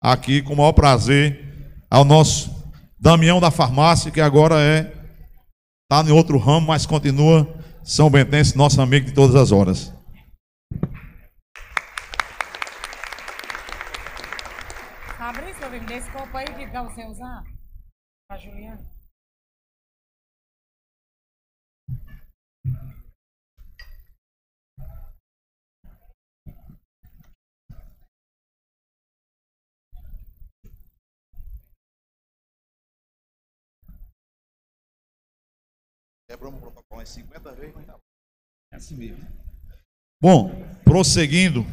[0.00, 2.54] aqui com o maior prazer ao nosso
[2.96, 4.94] Damião da Farmácia, que agora é
[5.82, 7.44] está em outro ramo, mas continua
[7.82, 9.92] São Bentense, nosso amigo de todas as horas.
[15.18, 17.42] Fabrício, eu desse copo aí que dá você usar?
[18.28, 18.95] Para Juliana.
[36.36, 37.94] Quebramos o protocolo em 50 vezes, mas tá
[38.70, 39.24] É assim mesmo.
[40.20, 40.52] Bom,
[40.84, 41.64] prosseguindo,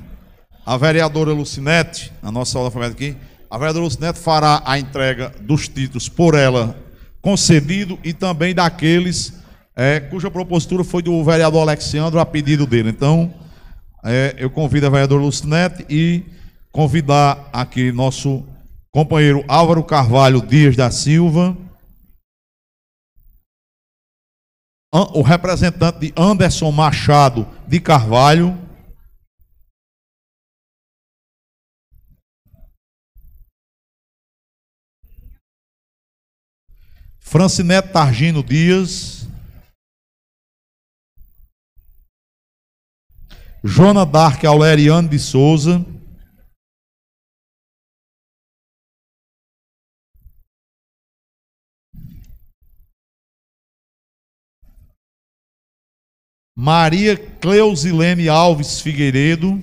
[0.66, 3.18] a vereadora Lucinete, a nossa aula família aqui,
[3.50, 6.78] a vereadora Lucinete fará a entrega dos títulos por ela
[7.22, 9.34] concedido e também daqueles
[9.76, 12.90] é, cuja propositura foi do vereador Alexandre a pedido dele.
[12.90, 13.34] Então,
[14.02, 16.24] é, eu convido a vereadora Lucinete e
[16.72, 18.46] convidar aqui nosso
[18.92, 21.54] companheiro Álvaro Carvalho Dias da Silva
[24.96, 28.56] o representante de Anderson Machado de Carvalho.
[37.20, 39.28] Francinete Targino Dias.
[43.66, 45.84] Jona Dark Auleriano de Souza.
[56.56, 59.62] Maria Cleusilene Alves Figueiredo.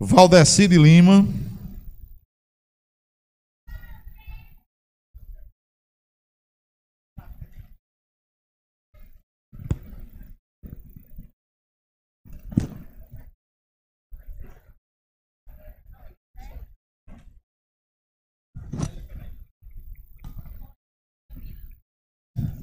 [0.00, 1.26] Valdeci de Lima.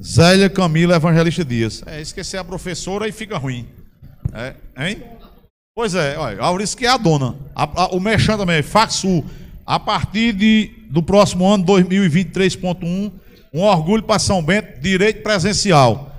[0.05, 1.81] Zélia Camila Evangelista Dias.
[1.85, 3.65] É, esquecer a professora e fica ruim.
[4.33, 5.01] É, hein?
[5.73, 7.35] Pois é, olha, a Aurice que é a dona.
[7.55, 9.23] A, a, o Mechan também, Faxu.
[9.65, 13.11] A partir de, do próximo ano, 2023.1,
[13.53, 16.13] um orgulho para São Bento, direito presencial.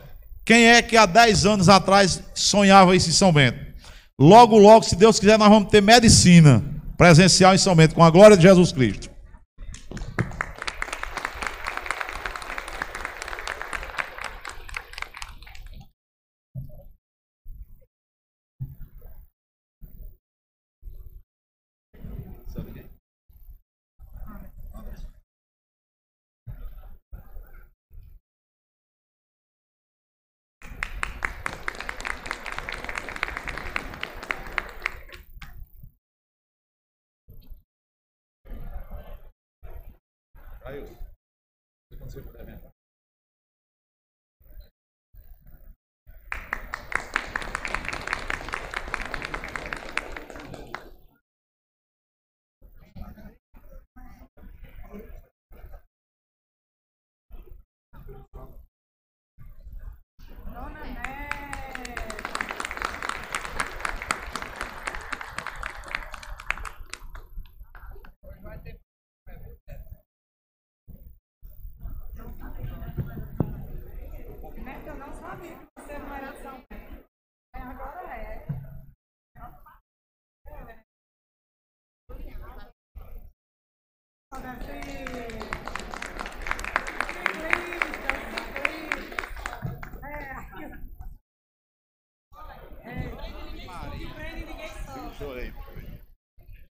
[0.47, 3.59] Quem é que há 10 anos atrás sonhava isso em São Bento?
[4.19, 6.65] Logo, logo, se Deus quiser, nós vamos ter medicina
[6.97, 9.11] presencial em São Bento, com a glória de Jesus Cristo.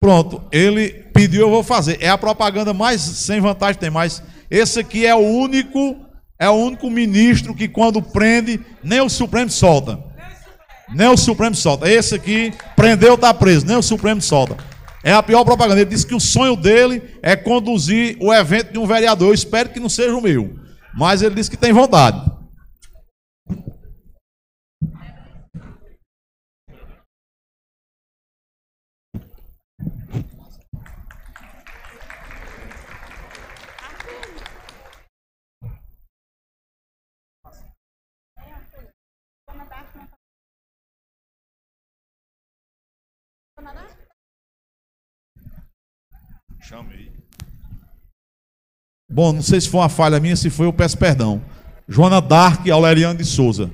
[0.05, 1.97] Pronto, ele pediu, eu vou fazer.
[1.99, 4.21] É a propaganda mais sem vantagem tem mais.
[4.51, 5.95] Esse aqui é o único,
[6.37, 9.97] é o único ministro que quando prende, nem o Supremo solta.
[10.93, 11.89] Nem o Supremo solta.
[11.89, 14.55] Esse aqui prendeu, tá preso, nem o Supremo solta.
[15.03, 15.81] É a pior propaganda.
[15.81, 19.29] Ele disse que o sonho dele é conduzir o evento de um vereador.
[19.29, 20.53] Eu espero que não seja o meu.
[20.93, 22.21] Mas ele disse que tem vontade.
[46.61, 47.11] Chamei.
[49.07, 51.39] Bom, não sei se foi uma falha minha, se foi, eu peço perdão.
[51.87, 53.69] Joana Dark Aureliano de Souza.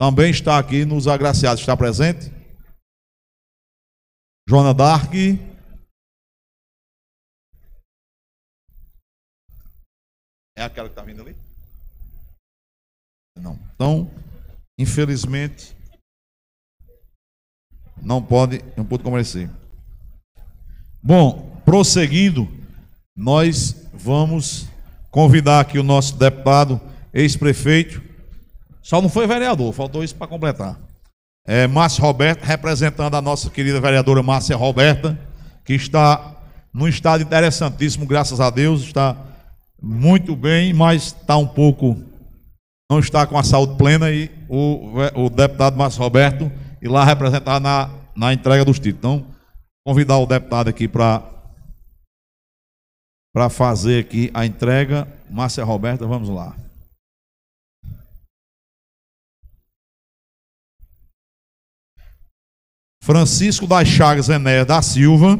[0.00, 1.60] Também está aqui nos agraciados.
[1.60, 2.32] Está presente?
[4.48, 5.12] Joana Dark.
[10.56, 11.36] É aquela que está vindo ali?
[13.36, 13.58] Não.
[13.74, 14.10] Então,
[14.78, 15.76] infelizmente,
[18.00, 19.48] não pode, não pode comparecer.
[21.02, 22.48] Bom, prosseguindo,
[23.16, 24.68] nós vamos
[25.10, 26.80] convidar aqui o nosso deputado,
[27.12, 28.02] ex-prefeito,
[28.82, 30.78] só não foi vereador, faltou isso para completar.
[31.46, 31.66] É,
[32.00, 35.18] Roberto, representando a nossa querida vereadora Márcia Roberta,
[35.64, 36.36] que está
[36.72, 39.16] num estado interessantíssimo, graças a Deus, está
[39.80, 42.00] muito bem, mas está um pouco,
[42.90, 47.58] não está com a saúde plena, e o, o deputado Márcio Roberto ir lá representar
[47.58, 48.98] na, na entrega dos títulos.
[48.98, 49.26] Então,
[49.84, 51.28] convidar o deputado aqui para
[53.34, 55.08] para fazer aqui a entrega.
[55.30, 56.54] Márcia Roberta, vamos lá.
[63.04, 65.36] Francisco das Chagas Enéas da Silva.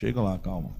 [0.00, 0.76] Chega lá, calma.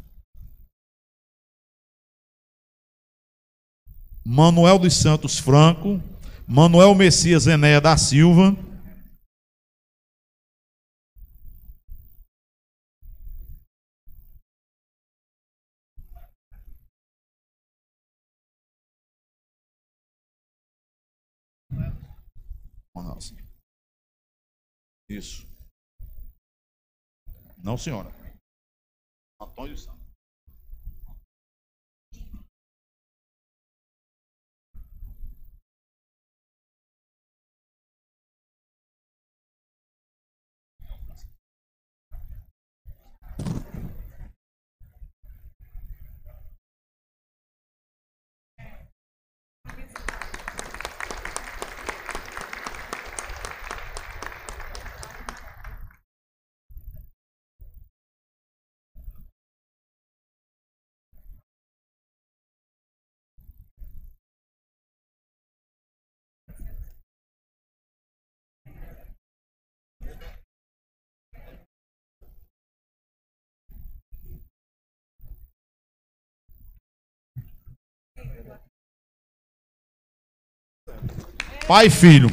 [4.24, 6.02] Manuel dos Santos Franco.
[6.44, 8.56] Manuel Messias Enéia da Silva.
[23.03, 23.34] Nossa.
[25.09, 25.47] Isso.
[27.59, 28.11] Não, senhora.
[29.40, 29.95] Antônio Santos.
[81.66, 82.30] Pai e filho.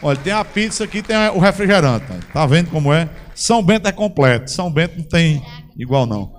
[0.00, 2.06] Olha, tem a pizza aqui, tem o refrigerante.
[2.32, 3.08] Tá vendo como é?
[3.34, 4.48] São Bento é completo.
[4.50, 5.42] São Bento não tem
[5.76, 6.35] igual não.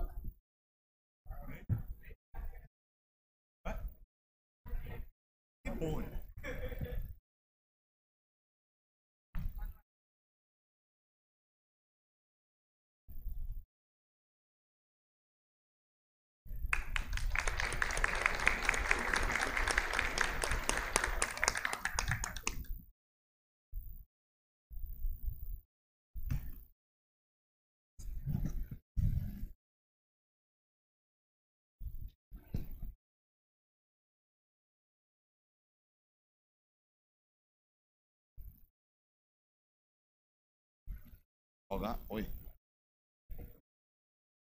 [41.70, 42.26] Oi.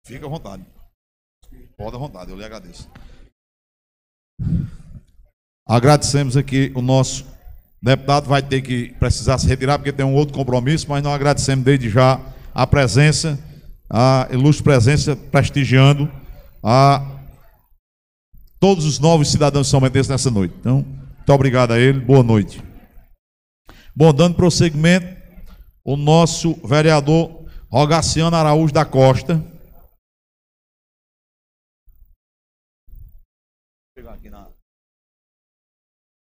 [0.07, 0.65] Fica à vontade.
[1.77, 2.91] Pode à vontade, eu lhe agradeço.
[5.69, 7.27] Agradecemos aqui o nosso
[7.83, 11.65] deputado, vai ter que precisar se retirar porque tem um outro compromisso, mas nós agradecemos
[11.65, 12.19] desde já
[12.55, 13.39] a presença,
[13.89, 16.11] a ilustre presença, prestigiando
[16.63, 17.21] a
[18.59, 20.55] todos os novos cidadãos de São Mendes nessa noite.
[20.59, 22.63] Então, muito obrigado a ele, boa noite.
[23.95, 25.20] Bom, dando prosseguimento,
[25.85, 29.43] o nosso vereador Rogaciano Araújo da Costa.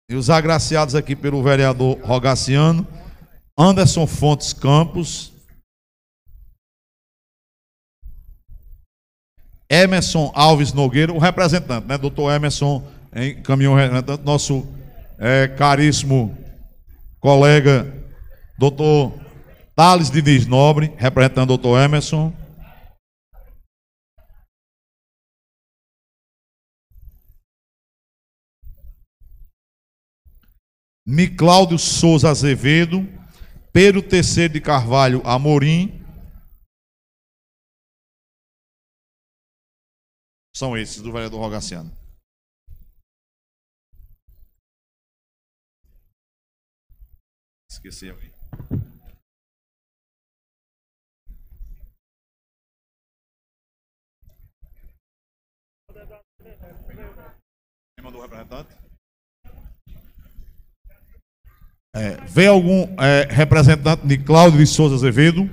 [0.09, 2.85] E os agraciados aqui pelo vereador Rogaciano,
[3.57, 5.33] Anderson Fontes Campos,
[9.69, 11.97] Emerson Alves Nogueira, o representante, né?
[11.97, 12.85] Doutor Emerson
[13.15, 14.67] encaminhou o representante, nosso
[15.17, 16.37] é, caríssimo
[17.19, 17.91] colega,
[18.59, 19.22] doutor
[19.75, 22.31] Thales Diniz Nobre, representando o doutor Emerson.
[31.05, 33.01] Nicláudio Souza Azevedo,
[33.73, 36.01] Pedro Terceiro de Carvalho Amorim.
[40.55, 41.91] São esses do vereador Rogaciano.
[47.69, 48.31] Esqueci alguém.
[58.03, 58.75] Quem mandou o representante?
[61.95, 65.49] É, vem algum é, representante de Cláudio de Souza Azevedo?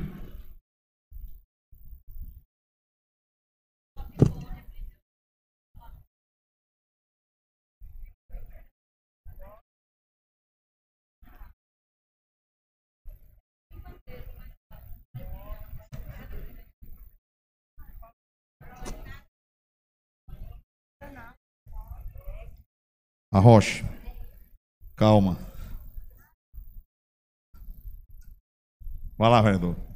[23.32, 23.84] A Rocha.
[24.96, 25.38] Calma.
[29.16, 29.89] Vai lá, vereador.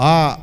[0.00, 0.38] A,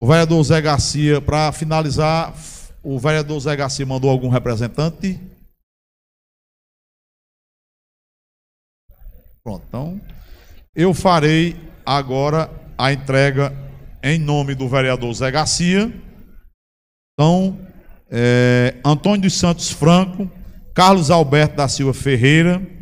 [0.00, 2.34] o vereador Zé Garcia, para finalizar,
[2.82, 5.20] o vereador Zé Garcia mandou algum representante?
[9.44, 10.00] Pronto, então
[10.74, 13.52] eu farei agora a entrega
[14.02, 15.92] em nome do vereador Zé Garcia.
[17.12, 17.56] Então,
[18.10, 20.28] é, Antônio dos Santos Franco,
[20.74, 22.77] Carlos Alberto da Silva Ferreira.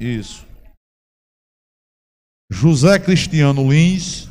[0.00, 0.46] Isso.
[2.50, 4.28] José Cristiano Lins.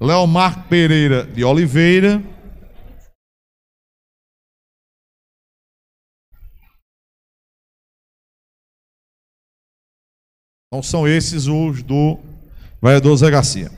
[0.00, 2.22] Leomar Pereira de Oliveira.
[10.66, 12.18] Então são esses os do
[12.82, 13.70] vereador Zé Garcia.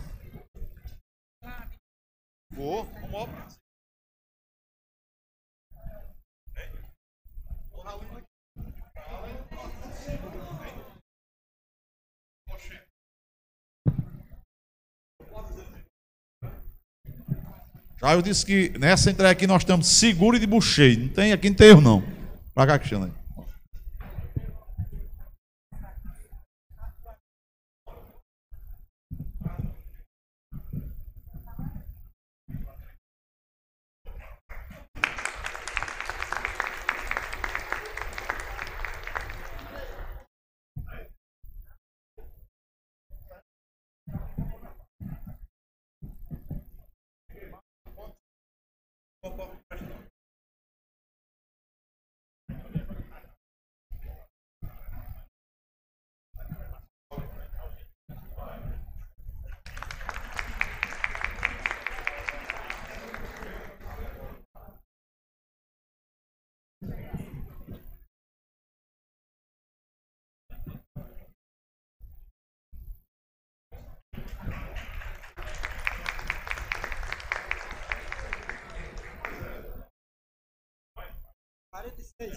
[18.02, 21.00] Já eu disse que nessa entrega aqui nós estamos seguro de bucheio.
[21.00, 22.02] Não tem aqui não tem erro não.
[22.54, 23.19] Para cá, Cristiano.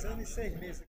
[0.06, 0.93] Anos e seis meses.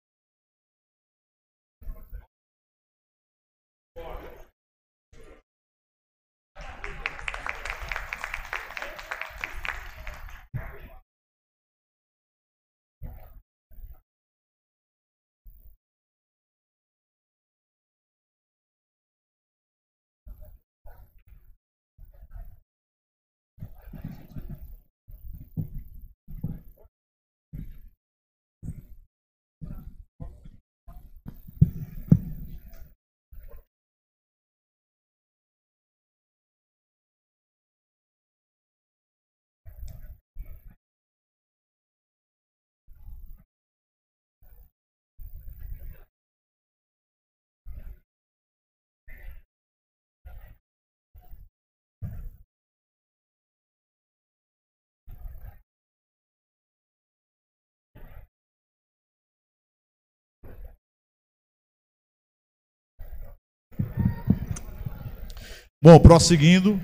[65.82, 66.78] Bom, prosseguindo,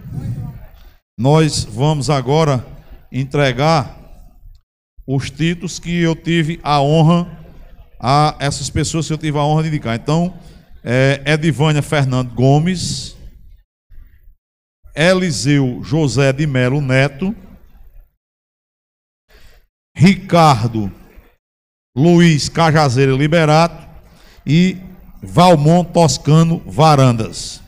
[1.19, 2.67] nós vamos agora
[3.13, 3.95] entregar
[5.07, 7.31] os títulos que eu tive a honra
[8.01, 9.95] a essas pessoas que eu tive a honra de indicar.
[9.95, 10.35] Então,
[10.83, 13.15] é Edivânia Fernando Gomes,
[14.95, 17.37] Eliseu José de Melo Neto,
[19.95, 20.91] Ricardo
[21.95, 23.87] Luiz Cajazeira Liberato
[24.47, 24.79] e
[25.23, 27.66] Valmont Toscano Varandas.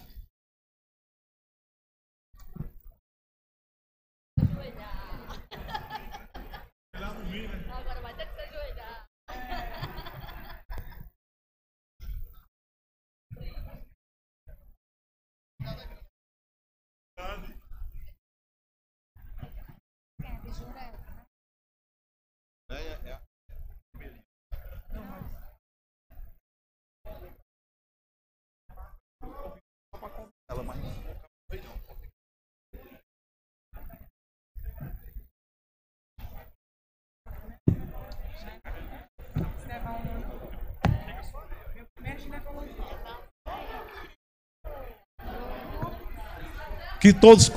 [47.01, 47.51] Que todos,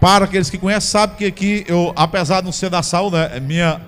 [0.00, 3.30] para aqueles que conhecem, sabem que aqui, eu, apesar de não ser da saúde, né,
[3.34, 3.80] é minha,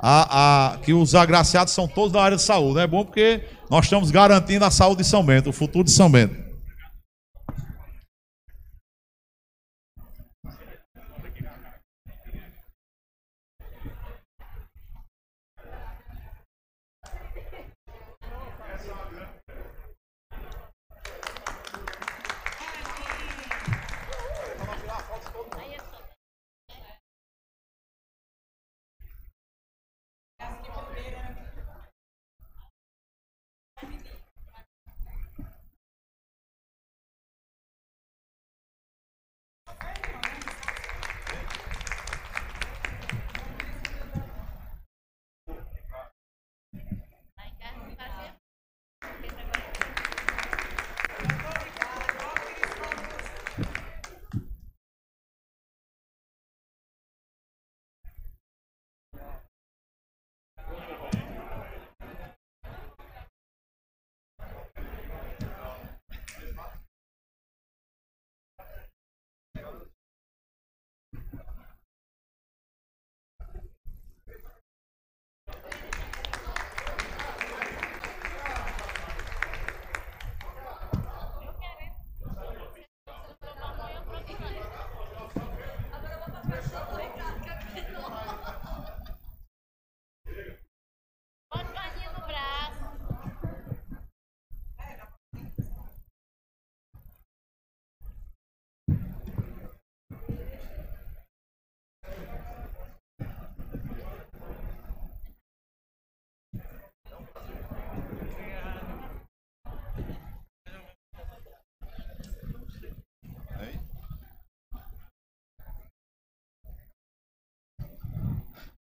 [0.00, 2.80] a, a, que os agraciados são todos da área de saúde.
[2.80, 6.10] É bom porque nós estamos garantindo a saúde de São Bento, o futuro de São
[6.10, 6.51] Bento.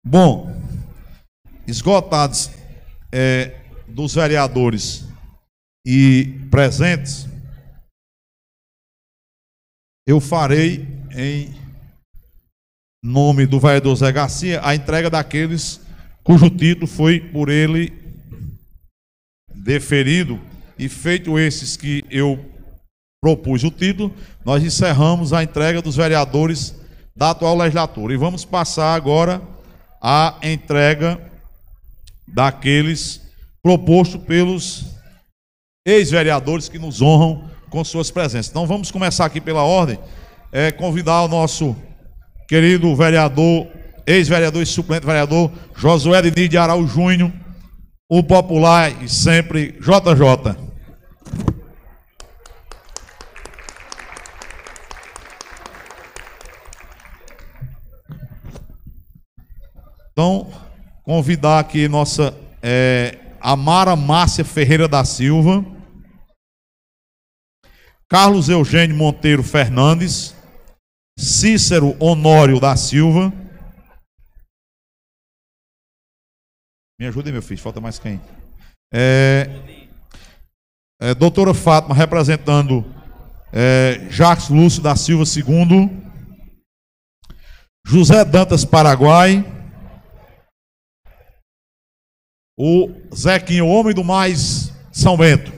[0.05, 0.53] Bom,
[1.65, 2.51] esgotados
[3.09, 5.07] é, dos vereadores
[5.85, 7.25] e presentes,
[10.05, 10.85] eu farei
[11.15, 11.55] em
[13.01, 15.79] nome do vereador Zé Garcia a entrega daqueles
[16.21, 17.93] cujo título foi por ele
[19.55, 20.39] deferido
[20.77, 22.43] e feito esses que eu
[23.21, 26.75] propus o título, nós encerramos a entrega dos vereadores
[27.15, 28.13] da atual legislatura.
[28.13, 29.52] E vamos passar agora
[30.03, 31.17] à entrega
[32.27, 33.21] daqueles
[33.61, 34.85] propostos pelos
[35.85, 38.49] ex-vereadores que nos honram com suas presenças.
[38.49, 39.97] Então vamos começar aqui pela ordem,
[40.51, 41.73] é, convidar o nosso
[42.49, 43.67] querido vereador,
[44.05, 47.31] ex-vereador e suplente vereador, Josué Diniz de Araújo Júnior,
[48.09, 50.72] o popular e sempre JJ.
[60.13, 60.47] Então,
[61.03, 65.65] convidar aqui nossa é, Amara Márcia Ferreira da Silva,
[68.07, 70.35] Carlos Eugênio Monteiro Fernandes,
[71.17, 73.33] Cícero Honório da Silva.
[76.99, 78.21] Me ajude, meu filho, falta mais quem?
[78.93, 79.49] É,
[81.01, 82.85] é, doutora Fátima, representando
[83.51, 85.89] é, Jacques Lúcio da Silva II.
[87.83, 89.52] José Dantas Paraguai.
[92.57, 95.51] O Zequinho, o homem do mais São Bento.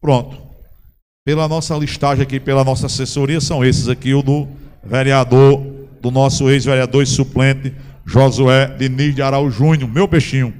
[0.00, 0.50] Pronto.
[1.24, 4.48] Pela nossa listagem aqui, pela nossa assessoria, são esses aqui, o do
[4.82, 5.60] vereador,
[6.00, 7.74] do nosso ex-vereador e suplente,
[8.06, 10.59] Josué Diniz de Araújo Júnior, meu peixinho.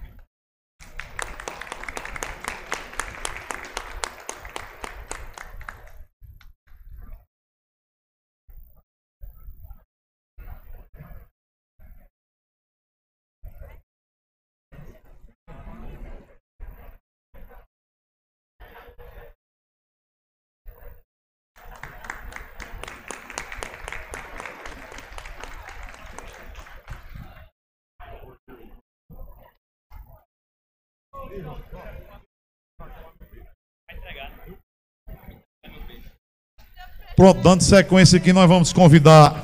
[37.15, 39.43] Pronto, dando sequência aqui, nós vamos convidar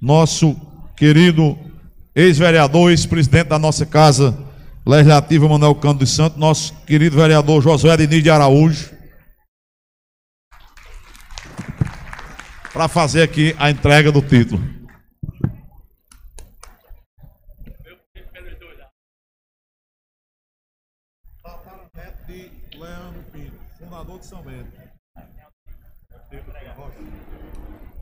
[0.00, 0.54] nosso
[0.96, 1.58] querido
[2.14, 4.38] ex-vereador, ex-presidente da nossa casa
[4.86, 8.90] legislativa, Manuel Cândido dos Santos, nosso querido vereador Josué Diniz de Araújo,
[12.72, 14.79] para fazer aqui a entrega do título.
[24.20, 24.70] De São Bento.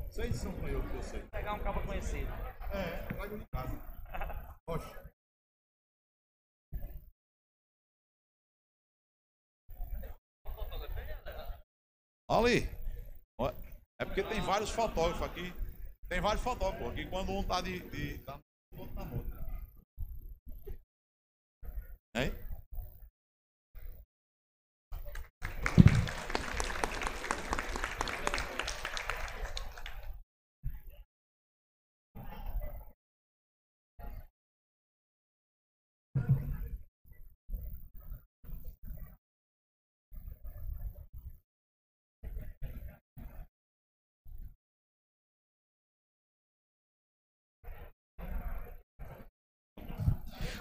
[0.09, 1.23] Vocês são canhoto que eu sei.
[1.31, 2.31] Pegar um cabo conhecido.
[2.73, 4.57] É, trago de casa.
[4.69, 5.09] Rocha.
[12.29, 12.69] Ali.
[14.01, 15.53] É porque tem vários fotógrafos aqui.
[16.09, 17.07] Tem vários fotógrafos aqui.
[17.07, 17.81] Quando um tá de.
[17.91, 18.39] de tá,
[18.77, 19.39] outro tá morto.
[22.15, 22.48] Hein?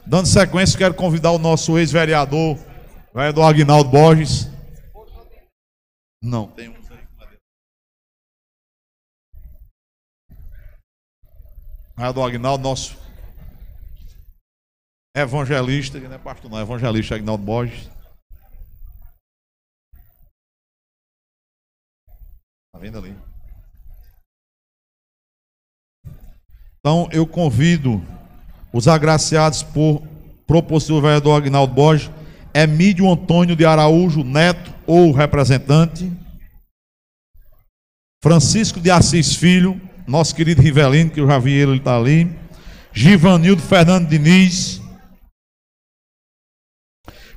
[0.08, 2.58] Dando sequência, quero convidar o nosso ex-vereador,
[3.14, 4.48] vereador Agnaldo Borges.
[6.24, 7.08] Não, tem aí.
[11.98, 12.98] Vereador Agnaldo, nosso
[15.14, 17.90] evangelista, que não é pastor não, evangelista Agnaldo Borges.
[22.68, 23.14] Está vendo ali?
[26.80, 28.02] Então, eu convido
[28.78, 30.04] os agraciados por
[30.48, 32.12] do vereador Agnaldo Borges,
[32.54, 36.12] Emílio Antônio de Araújo Neto, ou representante,
[38.22, 42.30] Francisco de Assis Filho, nosso querido Rivelino, que eu já vi ele, ele está ali,
[42.94, 44.80] Givanildo Fernando Diniz,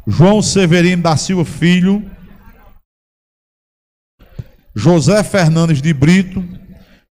[0.06, 2.04] João Severino da Silva Filho,
[4.74, 6.44] José Fernandes de Brito,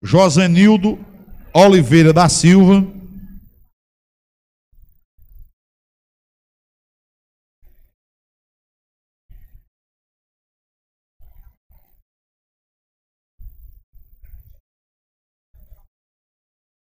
[0.01, 0.99] Josenildo
[1.53, 2.85] Oliveira da Silva,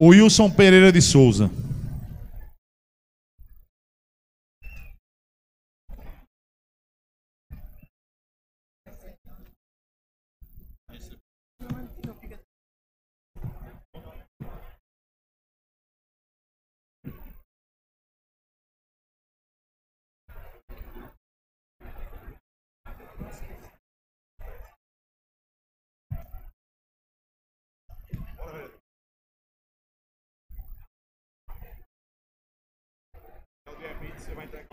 [0.00, 1.50] Wilson Pereira de Souza.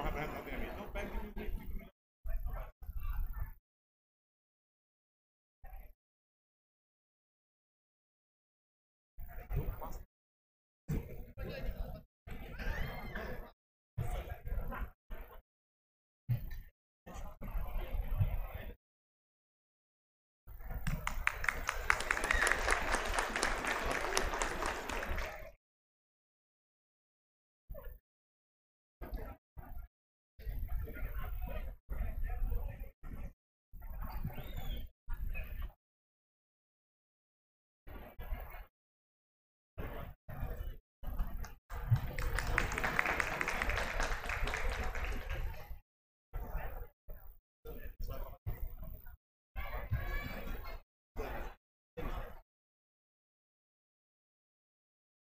[0.06, 0.35] I'm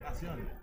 [0.05, 0.62] Acción.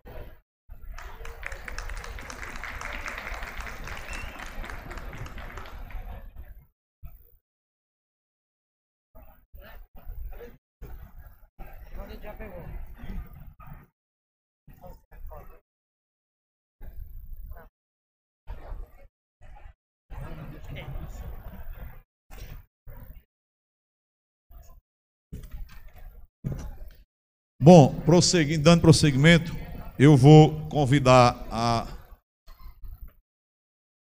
[27.63, 29.55] Bom, prosseguindo, dando prosseguimento,
[29.99, 31.85] eu vou convidar a,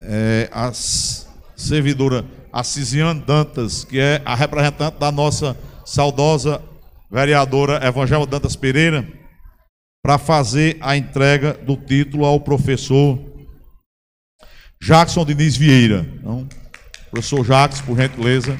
[0.03, 0.73] é, a
[1.55, 6.61] servidora Assisiane Dantas, que é a representante da nossa saudosa
[7.09, 9.07] vereadora Evangelho Dantas Pereira,
[10.03, 13.17] para fazer a entrega do título ao professor
[14.81, 16.05] Jackson Diniz Vieira.
[16.19, 16.45] Então,
[17.09, 18.59] professor Jackson, por gentileza.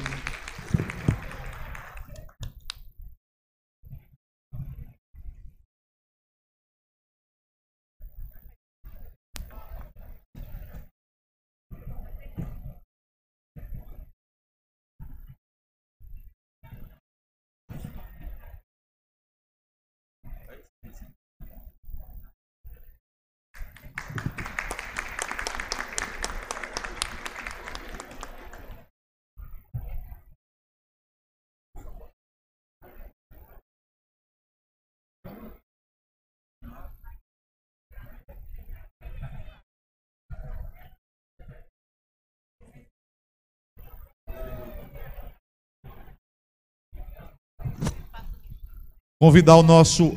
[49.18, 50.16] Convidar o nosso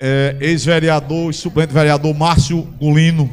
[0.00, 3.30] é, ex-vereador e suplente vereador Márcio Gulino.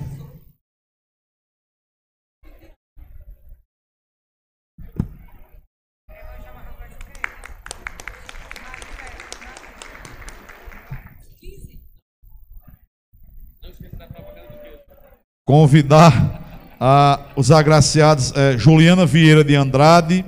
[15.46, 20.26] Convidar a, os agraciados é, Juliana Vieira de Andrade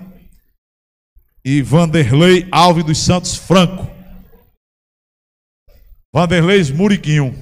[1.43, 3.88] e Vanderlei Alves dos Santos Franco.
[6.11, 7.35] Vanderlei Muriquinho.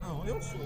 [0.00, 0.63] Não, eu sou.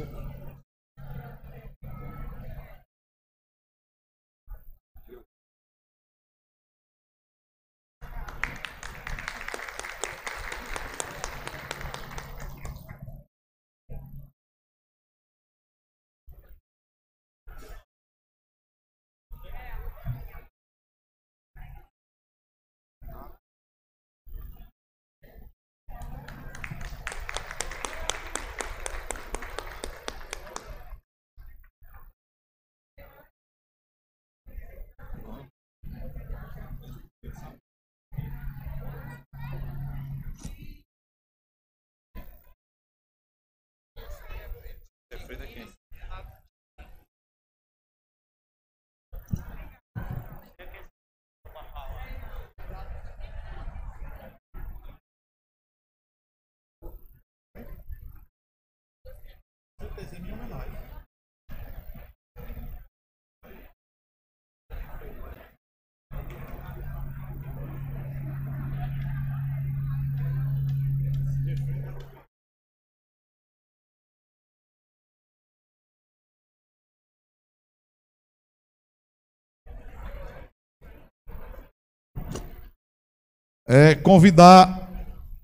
[83.69, 84.89] É, convidar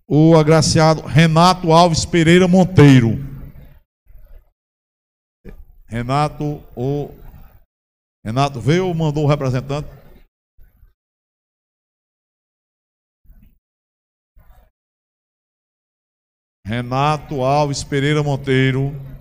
[0.08, 3.18] o agraciado Renato Alves Pereira Monteiro.
[5.86, 7.10] Renato, o
[8.24, 9.88] Renato veio ou mandou o representante?
[16.66, 19.13] Renato Alves Pereira Monteiro.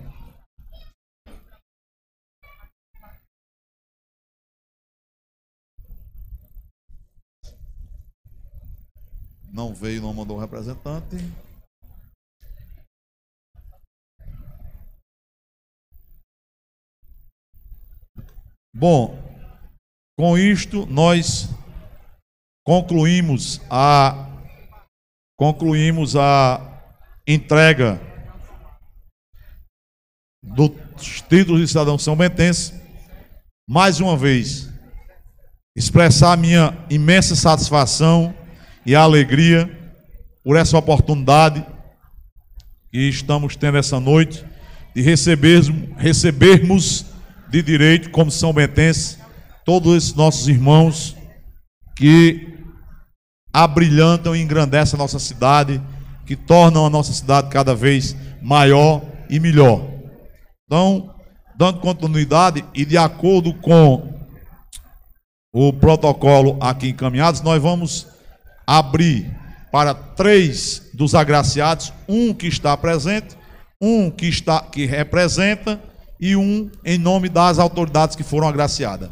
[9.54, 11.16] Não veio, não mandou o representante.
[18.74, 19.16] Bom,
[20.18, 21.48] com isto nós
[22.66, 24.28] concluímos a
[25.38, 26.82] concluímos a
[27.24, 28.00] entrega
[30.42, 32.74] dos títulos de cidadão são bentense.
[33.68, 34.68] Mais uma vez,
[35.76, 38.34] expressar minha imensa satisfação
[38.86, 39.70] e a alegria
[40.42, 41.64] por essa oportunidade
[42.92, 44.44] que estamos tendo essa noite
[44.94, 47.06] de recebermos, recebermos
[47.50, 49.18] de direito, como São Bentense,
[49.64, 51.16] todos esses nossos irmãos
[51.96, 52.54] que
[53.52, 55.80] abrilhantam e engrandecem a nossa cidade,
[56.26, 59.88] que tornam a nossa cidade cada vez maior e melhor.
[60.66, 61.14] Então,
[61.56, 64.12] dando continuidade e de acordo com
[65.52, 68.13] o protocolo aqui encaminhados, nós vamos
[68.66, 69.30] abrir
[69.70, 73.36] para três dos agraciados, um que está presente,
[73.80, 75.82] um que está que representa
[76.20, 79.10] e um em nome das autoridades que foram agraciadas.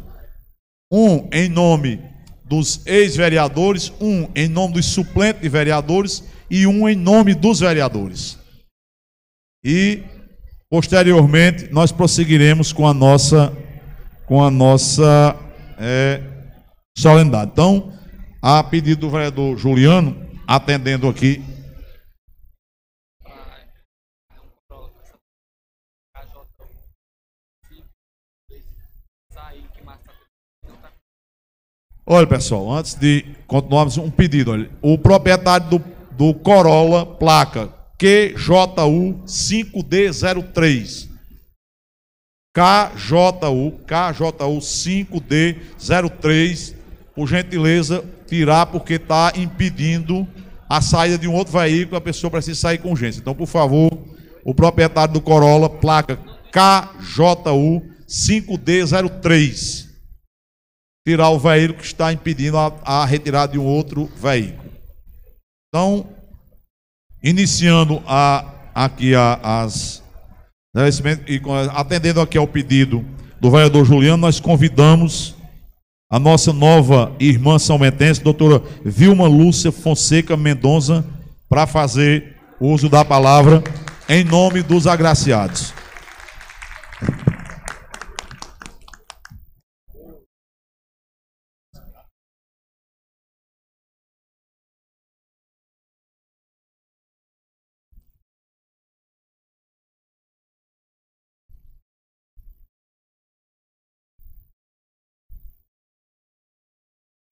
[0.91, 2.01] Um em nome
[2.45, 8.37] dos ex-vereadores, um em nome dos suplentes de vereadores e um em nome dos vereadores.
[9.63, 10.03] E
[10.69, 13.51] posteriormente nós prosseguiremos com a nossa
[14.25, 15.35] com a nossa
[15.77, 16.21] é,
[16.97, 17.51] solenidade.
[17.51, 17.91] Então,
[18.45, 21.41] a pedido do vereador Juliano, atendendo aqui.
[32.05, 34.51] Olha, pessoal, antes de continuarmos, um pedido.
[34.51, 41.07] Olha, o proprietário do, do Corolla, placa QJU 5D03.
[42.53, 46.75] KJU, KJU 5D03,
[47.15, 48.03] por gentileza,
[48.33, 50.27] tirar porque está impedindo
[50.67, 53.19] a saída de um outro veículo, a pessoa precisa sair com urgência.
[53.19, 53.95] Então, por favor,
[54.43, 56.17] o proprietário do Corolla, placa
[56.51, 59.87] KJU 5D03,
[61.07, 64.71] tirar o veículo que está impedindo a, a retirada de um outro veículo.
[65.69, 66.07] Então,
[67.23, 70.01] iniciando a, aqui a, as
[71.27, 71.39] e
[71.71, 73.05] atendendo aqui ao pedido
[73.39, 75.35] do vereador Juliano, nós convidamos
[76.13, 81.03] a nossa nova irmã são mentense, doutora Vilma Lúcia Fonseca Mendonça,
[81.49, 83.63] para fazer uso da palavra
[84.07, 85.73] em nome dos agraciados.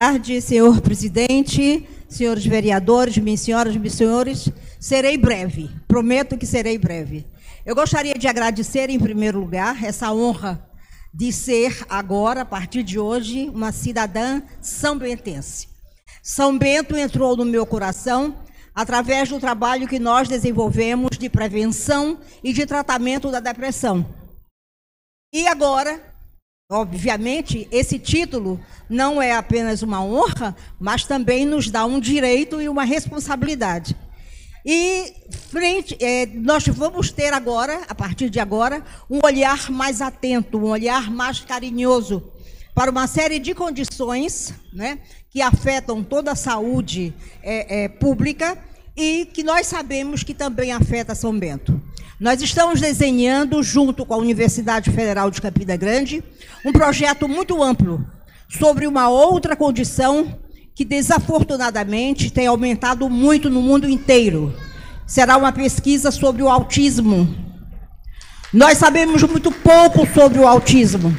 [0.02, 4.48] Tarde, senhor presidente, senhores vereadores, minhas senhoras, meus senhores.
[4.80, 7.24] Serei breve, prometo que serei breve.
[7.64, 10.68] Eu gostaria de agradecer, em primeiro lugar, essa honra
[11.14, 15.68] de ser agora, a partir de hoje, uma cidadã são bentense.
[16.20, 18.34] São Bento entrou no meu coração
[18.74, 24.04] através do trabalho que nós desenvolvemos de prevenção e de tratamento da depressão.
[25.32, 26.11] E agora,
[26.72, 28.58] Obviamente, esse título
[28.88, 33.94] não é apenas uma honra, mas também nos dá um direito e uma responsabilidade.
[34.64, 35.12] E
[35.50, 40.70] frente, é, nós vamos ter agora, a partir de agora, um olhar mais atento, um
[40.70, 42.22] olhar mais carinhoso
[42.74, 47.12] para uma série de condições né, que afetam toda a saúde
[47.42, 48.56] é, é, pública
[48.96, 51.78] e que nós sabemos que também afeta São Bento.
[52.22, 56.22] Nós estamos desenhando, junto com a Universidade Federal de Campina Grande,
[56.64, 58.06] um projeto muito amplo
[58.48, 60.38] sobre uma outra condição
[60.72, 64.54] que, desafortunadamente, tem aumentado muito no mundo inteiro.
[65.04, 67.26] Será uma pesquisa sobre o autismo.
[68.52, 71.12] Nós sabemos muito pouco sobre o autismo.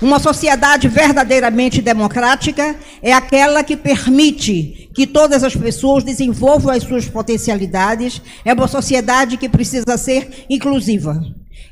[0.00, 7.06] Uma sociedade verdadeiramente democrática é aquela que permite que todas as pessoas desenvolvam as suas
[7.06, 11.20] potencialidades, é uma sociedade que precisa ser inclusiva.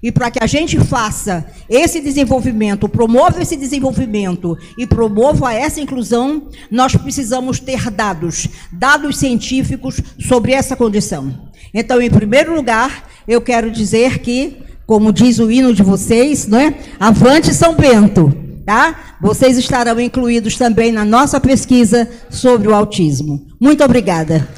[0.02, 6.48] E para que a gente faça esse desenvolvimento, promova esse desenvolvimento e promova essa inclusão,
[6.70, 11.50] nós precisamos ter dados, dados científicos sobre essa condição.
[11.72, 16.58] Então, em primeiro lugar, eu quero dizer que como diz o hino de vocês, não
[16.58, 16.72] é?
[16.98, 18.34] Avante São Bento,
[18.64, 19.18] tá?
[19.20, 23.46] Vocês estarão incluídos também na nossa pesquisa sobre o autismo.
[23.60, 24.48] Muito obrigada.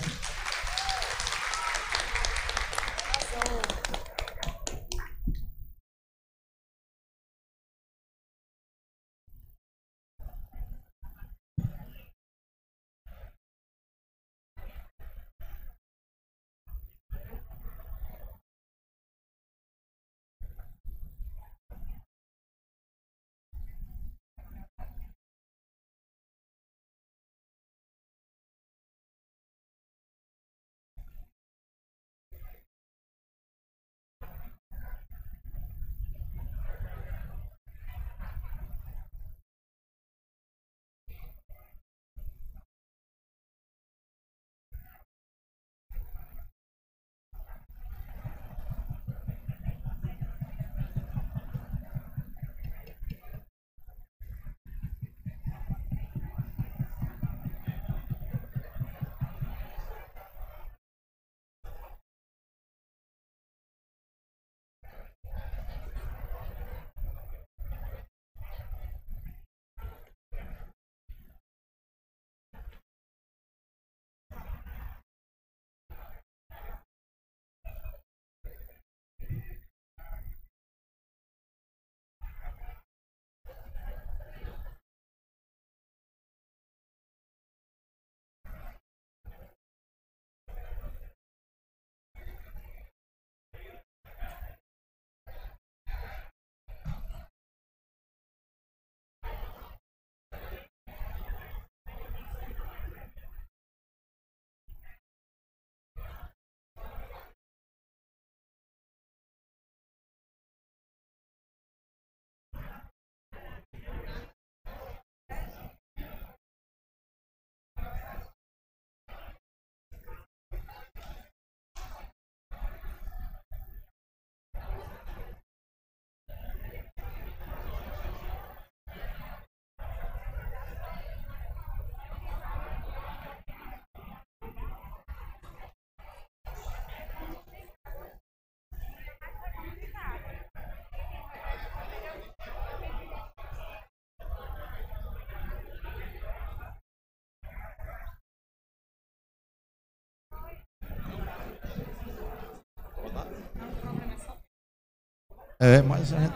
[155.61, 156.32] É, mas gente...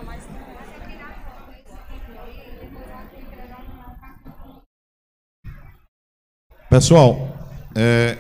[6.69, 7.39] Pessoal,
[7.75, 8.19] é,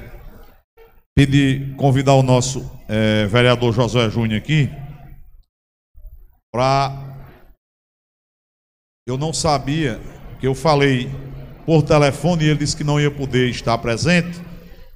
[1.15, 4.71] pedir, convidar o nosso é, vereador Josué Júnior aqui
[6.51, 7.19] para.
[9.07, 10.01] Eu não sabia
[10.41, 11.11] que eu falei
[11.67, 14.41] por telefone e ele disse que não ia poder estar presente,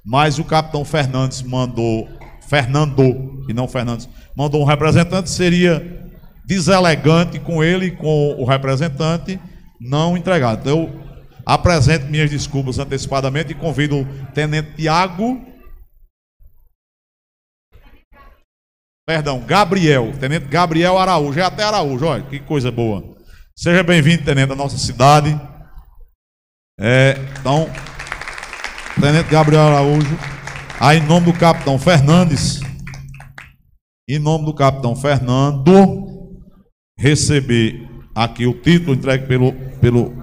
[0.03, 2.09] mas o capitão Fernandes mandou,
[2.47, 6.09] Fernando, e não Fernandes, mandou um representante, seria
[6.45, 9.37] deselegante com ele com o representante
[9.81, 10.57] não entregar.
[10.57, 11.01] Então eu
[11.45, 15.45] apresento minhas desculpas antecipadamente e convido o tenente Tiago
[19.05, 23.03] Perdão, Gabriel, Tenente Gabriel Araújo, é até Araújo, olha, que coisa boa.
[23.55, 25.35] Seja bem-vindo, Tenente, da nossa cidade.
[26.79, 27.67] É, então,
[29.01, 30.15] Tenente Gabriel Araújo,
[30.79, 32.61] aí em nome do Capitão Fernandes,
[34.09, 36.41] em nome do Capitão Fernando,
[36.97, 40.13] receber aqui o título entregue pelo, pelo,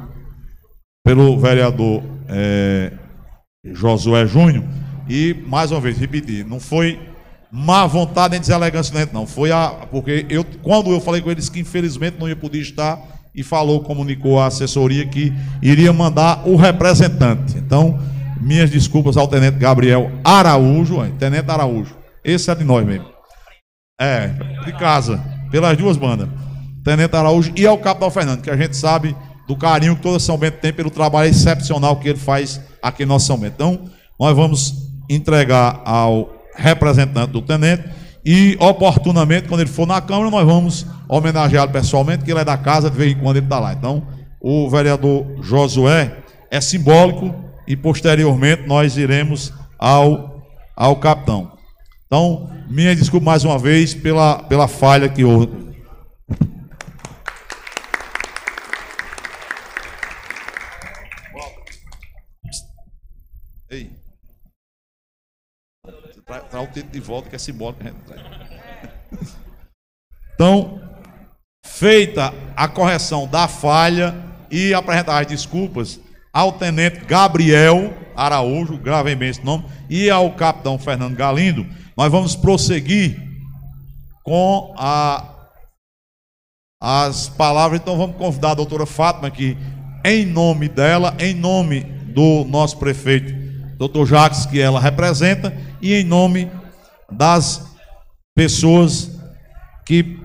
[1.05, 2.93] pelo vereador é,
[3.65, 4.65] Josué Júnior,
[5.09, 6.99] e mais uma vez, repetir, não foi
[7.53, 9.25] má vontade nem deselegância, não.
[9.25, 9.87] Foi a.
[9.89, 13.01] Porque eu, quando eu falei com eles que infelizmente não ia poder estar,
[13.33, 15.33] e falou, comunicou à assessoria que
[15.63, 17.57] iria mandar o representante.
[17.57, 18.01] Então,
[18.41, 21.95] minhas desculpas ao tenente Gabriel Araújo, tenente Araújo.
[22.25, 23.16] Esse é de nós mesmo.
[23.99, 24.29] É,
[24.65, 26.29] de casa, pelas duas bandas.
[26.85, 29.17] Tenente Araújo e ao capitão Fernando, que a gente sabe
[29.49, 33.07] do carinho que toda São Bento tem pelo trabalho excepcional que ele faz aqui em
[33.07, 33.55] nosso São Bento.
[33.55, 33.85] Então,
[34.21, 34.75] nós vamos
[35.09, 37.85] entregar ao representante do tenente,
[38.29, 42.59] e oportunamente, quando ele for na Câmara, nós vamos homenageá-lo pessoalmente, que ele é da
[42.59, 43.73] casa, de vez em quando ele está lá.
[43.73, 44.03] Então,
[44.41, 46.13] o vereador Josué
[46.51, 47.33] é simbólico
[47.69, 50.43] e posteriormente nós iremos ao,
[50.75, 51.56] ao capitão.
[52.07, 55.75] Então, minha desculpa mais uma vez pela, pela falha que houve.
[63.69, 63.91] Ei.
[66.49, 67.83] Traz o título de volta, que é simbólico.
[70.35, 70.81] Então,
[71.67, 74.15] feita a correção da falha
[74.49, 75.99] e apresentar as desculpas
[76.33, 81.67] ao tenente Gabriel Araújo, gravem bem esse nome, e ao capitão Fernando Galindo,
[81.97, 83.17] nós vamos prosseguir
[84.23, 85.25] com a,
[86.81, 87.81] as palavras.
[87.81, 89.57] Então, vamos convidar a doutora Fátima aqui,
[90.05, 93.47] em nome dela, em nome do nosso prefeito
[93.77, 96.51] doutor Jacques, que ela representa, e em nome
[97.11, 97.65] das
[98.35, 99.11] pessoas
[99.85, 100.19] que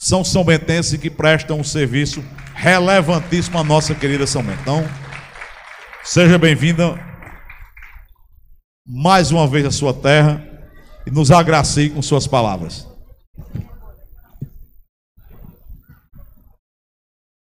[0.00, 2.24] são são bentenses e que prestam um serviço
[2.54, 4.60] relevantíssimo à nossa querida São Bento.
[4.60, 4.88] Então,
[6.04, 6.98] seja bem-vinda
[8.86, 10.44] mais uma vez à sua terra
[11.08, 12.86] e nos agracie com suas palavras.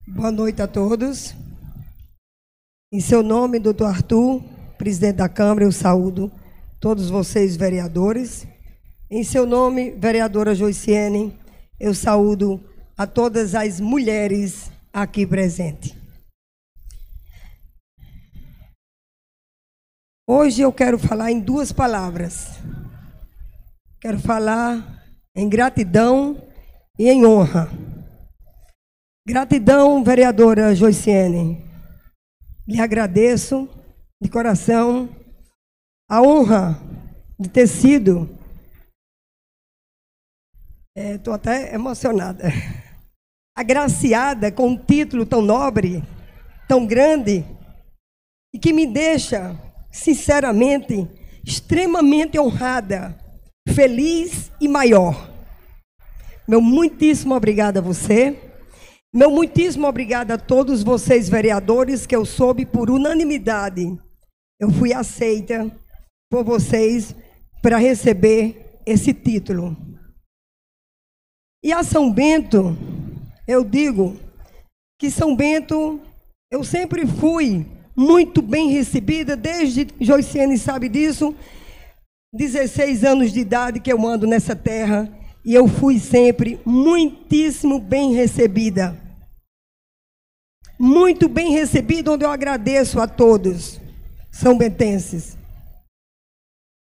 [0.06, 1.34] Boa noite a todos.
[2.92, 4.40] Em seu nome, doutor Arthur,
[4.78, 6.30] presidente da Câmara, eu saúdo
[6.80, 8.46] todos vocês, vereadores.
[9.10, 11.36] Em seu nome, vereadora Joiciene,
[11.80, 12.60] eu saúdo
[12.96, 15.92] a todas as mulheres aqui presentes.
[20.24, 22.60] Hoje eu quero falar em duas palavras.
[24.06, 25.02] Quero falar
[25.34, 26.40] em gratidão
[26.96, 27.68] e em honra.
[29.26, 31.60] Gratidão, vereadora Joiciene.
[32.68, 33.68] Lhe agradeço
[34.22, 35.08] de coração
[36.08, 36.80] a honra
[37.36, 38.30] de ter sido.
[40.96, 42.44] Estou é, até emocionada.
[43.58, 46.00] Agraciada com um título tão nobre,
[46.68, 47.44] tão grande,
[48.54, 49.60] e que me deixa,
[49.90, 51.08] sinceramente,
[51.44, 53.25] extremamente honrada,
[53.68, 55.30] feliz e maior.
[56.46, 58.38] Meu muitíssimo obrigado a você.
[59.12, 63.98] Meu muitíssimo obrigado a todos vocês, vereadores, que eu soube por unanimidade
[64.58, 65.70] eu fui aceita
[66.30, 67.14] por vocês
[67.62, 69.76] para receber esse título.
[71.62, 72.76] E a São Bento,
[73.46, 74.16] eu digo
[74.98, 76.00] que São Bento,
[76.50, 81.34] eu sempre fui muito bem recebida, desde Joiciane sabe disso,
[82.36, 85.10] 16 anos de idade que eu ando nessa terra,
[85.44, 88.96] e eu fui sempre muitíssimo bem recebida.
[90.78, 93.80] Muito bem recebida, onde eu agradeço a todos
[94.36, 95.36] são bentenses.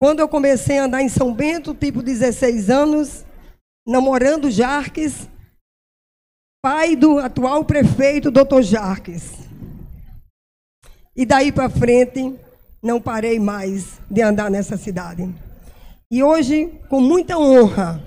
[0.02, 3.26] Quando eu comecei a andar em São Bento, tipo 16 anos,
[3.86, 5.30] namorando Jarques,
[6.64, 9.34] pai do atual prefeito, doutor Jarques.
[11.16, 12.36] E daí para frente,
[12.88, 15.30] não parei mais de andar nessa cidade.
[16.10, 18.02] E hoje, com muita honra,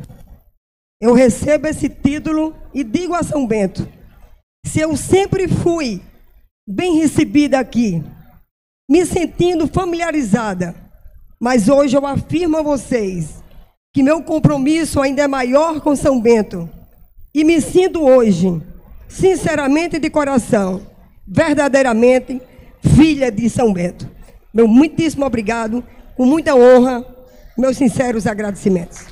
[1.00, 3.86] eu recebo esse título e digo a São Bento:
[4.66, 6.02] se eu sempre fui
[6.66, 8.02] bem recebida aqui,
[8.90, 10.74] me sentindo familiarizada,
[11.38, 13.42] mas hoje eu afirmo a vocês
[13.92, 16.68] que meu compromisso ainda é maior com São Bento
[17.34, 18.62] e me sinto hoje,
[19.08, 20.80] sinceramente de coração,
[21.26, 22.40] verdadeiramente
[22.96, 24.19] filha de São Bento.
[24.52, 25.84] Meu muitíssimo obrigado,
[26.16, 27.04] com muita honra,
[27.56, 29.06] meus sinceros agradecimentos.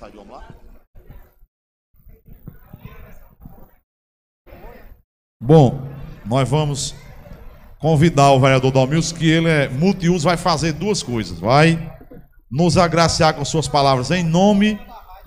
[0.00, 0.48] Lá?
[5.40, 5.88] Bom,
[6.26, 6.94] nós vamos
[7.78, 11.38] convidar o vereador Dalmilson, que ele é multiuso, vai fazer duas coisas.
[11.38, 11.92] Vai
[12.50, 14.80] nos agraciar com suas palavras em nome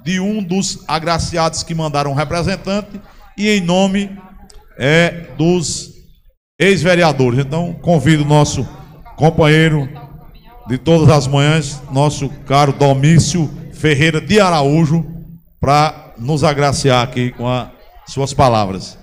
[0.03, 2.99] de um dos agraciados que mandaram um representante
[3.37, 4.17] e em nome
[4.77, 5.93] é, dos
[6.59, 7.39] ex-vereadores.
[7.39, 8.67] Então, convido o nosso
[9.15, 9.87] companheiro
[10.67, 15.05] de todas as manhãs, nosso caro Domício Ferreira de Araújo,
[15.59, 17.69] para nos agraciar aqui com as
[18.07, 18.96] suas palavras.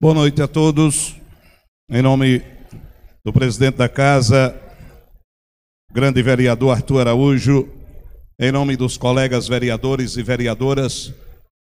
[0.00, 1.16] Boa noite a todos.
[1.90, 2.40] Em nome
[3.24, 4.54] do presidente da casa,
[5.92, 7.68] grande vereador Arthur Araújo,
[8.38, 11.12] em nome dos colegas vereadores e vereadoras,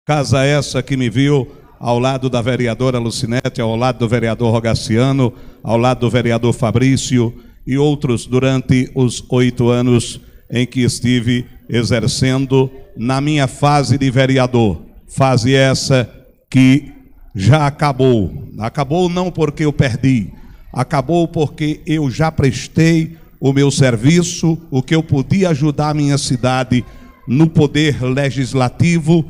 [0.06, 1.50] casa essa que me viu
[1.80, 5.32] ao lado da vereadora Lucinete, ao lado do vereador Rogaciano,
[5.62, 7.34] ao lado do vereador Fabrício
[7.66, 14.82] e outros durante os oito anos em que estive exercendo na minha fase de vereador.
[15.08, 16.06] Fase essa
[16.50, 16.95] que
[17.36, 18.48] já acabou.
[18.58, 20.32] Acabou não porque eu perdi,
[20.72, 26.16] acabou porque eu já prestei o meu serviço, o que eu podia ajudar a minha
[26.16, 26.82] cidade
[27.28, 29.22] no poder legislativo,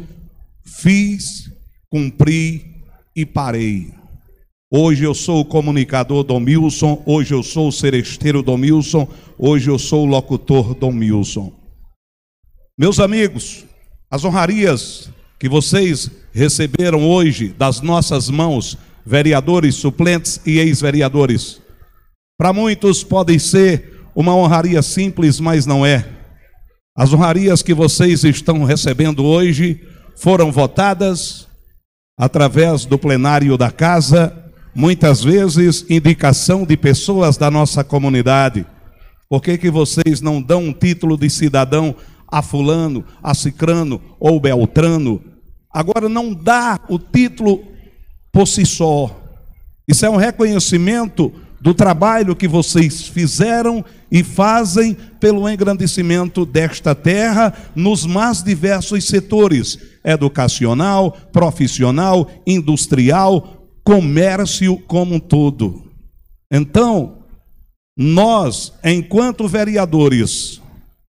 [0.64, 1.50] fiz,
[1.90, 2.76] cumpri
[3.16, 3.92] e parei.
[4.70, 9.68] Hoje eu sou o comunicador Dom Milson, hoje eu sou o seresteiro Dom Milson, hoje
[9.68, 11.52] eu sou o locutor Dom Milson.
[12.78, 13.64] Meus amigos,
[14.08, 21.60] as honrarias que vocês receberam hoje das nossas mãos, vereadores, suplentes e ex-vereadores.
[22.38, 26.06] Para muitos podem ser uma honraria simples, mas não é.
[26.96, 29.80] As honrarias que vocês estão recebendo hoje
[30.16, 31.46] foram votadas
[32.18, 34.34] através do plenário da casa,
[34.74, 38.66] muitas vezes indicação de pessoas da nossa comunidade.
[39.28, 41.94] Por que, que vocês não dão um título de cidadão
[42.28, 45.22] a fulano, a cicrano ou beltrano.
[45.76, 47.62] Agora não dá o título
[48.32, 49.14] por si só.
[49.86, 51.30] Isso é um reconhecimento
[51.60, 59.78] do trabalho que vocês fizeram e fazem pelo engrandecimento desta terra nos mais diversos setores:
[60.02, 65.92] educacional, profissional, industrial, comércio como um todo.
[66.50, 67.18] Então,
[67.94, 70.58] nós, enquanto vereadores,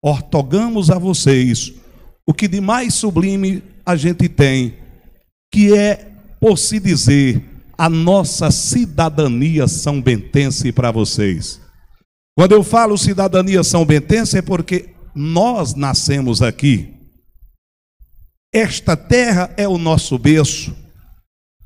[0.04, 1.81] ortogamos a vocês
[2.26, 4.76] o que de mais sublime a gente tem,
[5.52, 7.44] que é, por se dizer,
[7.78, 11.60] a nossa cidadania são bentense para vocês.
[12.36, 16.94] Quando eu falo cidadania são bentense é porque nós nascemos aqui.
[18.54, 20.76] Esta terra é o nosso berço.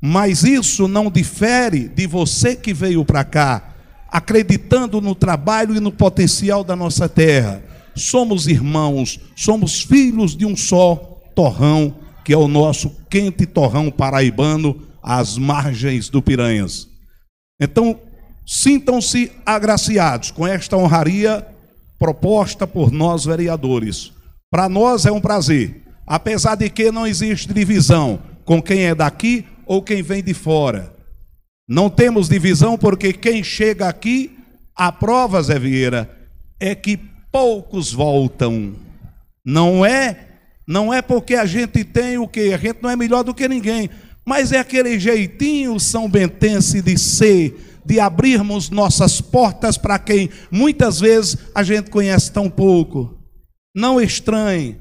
[0.00, 3.74] Mas isso não difere de você que veio para cá,
[4.08, 7.62] acreditando no trabalho e no potencial da nossa terra
[7.96, 10.94] somos irmãos, somos filhos de um só
[11.34, 11.94] torrão,
[12.24, 16.88] que é o nosso quente torrão paraibano, às margens do Piranhas.
[17.60, 17.98] Então,
[18.44, 21.46] sintam-se agraciados com esta honraria
[21.98, 24.12] proposta por nós vereadores.
[24.50, 29.44] Para nós é um prazer, apesar de que não existe divisão com quem é daqui
[29.64, 30.94] ou quem vem de fora.
[31.68, 34.36] Não temos divisão porque quem chega aqui,
[34.74, 36.08] a prova, Zé Vieira,
[36.60, 37.00] é que
[37.36, 38.74] poucos voltam.
[39.44, 40.26] Não é,
[40.66, 43.46] não é porque a gente tem o que, a gente não é melhor do que
[43.46, 43.90] ninguém.
[44.24, 50.98] mas é aquele jeitinho são bentense de ser, de abrirmos nossas portas para quem muitas
[50.98, 53.18] vezes a gente conhece tão pouco.
[53.74, 54.78] Não estranhe,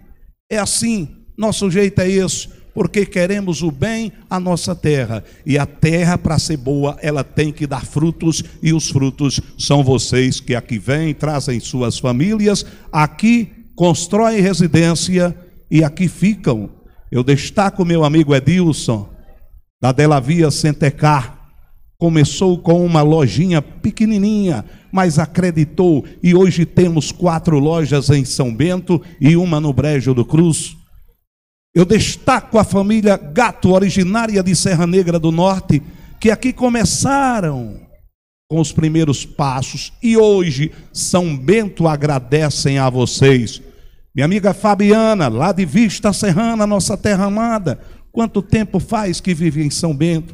[0.50, 5.24] é assim, nosso jeito é esse, porque queremos o bem à nossa terra.
[5.46, 9.82] E a terra, para ser boa, ela tem que dar frutos, e os frutos são
[9.82, 15.34] vocês que aqui vêm, trazem suas famílias, aqui constroem residência
[15.72, 16.70] e aqui ficam.
[17.10, 19.10] Eu destaco meu amigo Edilson,
[19.82, 21.34] da Delavia Centecar.
[21.98, 29.02] Começou com uma lojinha pequenininha, mas acreditou e hoje temos quatro lojas em São Bento
[29.22, 30.76] e uma no Brejo do Cruz.
[31.76, 35.84] Eu destaco a família Gato, originária de Serra Negra do Norte,
[36.22, 37.82] que aqui começaram
[38.50, 43.62] com os primeiros passos e hoje São Bento agradecem a vocês.
[44.16, 49.62] Minha amiga Fabiana, lá de Vista Serrana, nossa terra amada, quanto tempo faz que vive
[49.62, 50.34] em São Bento?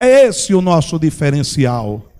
[0.00, 2.12] É esse o nosso diferencial.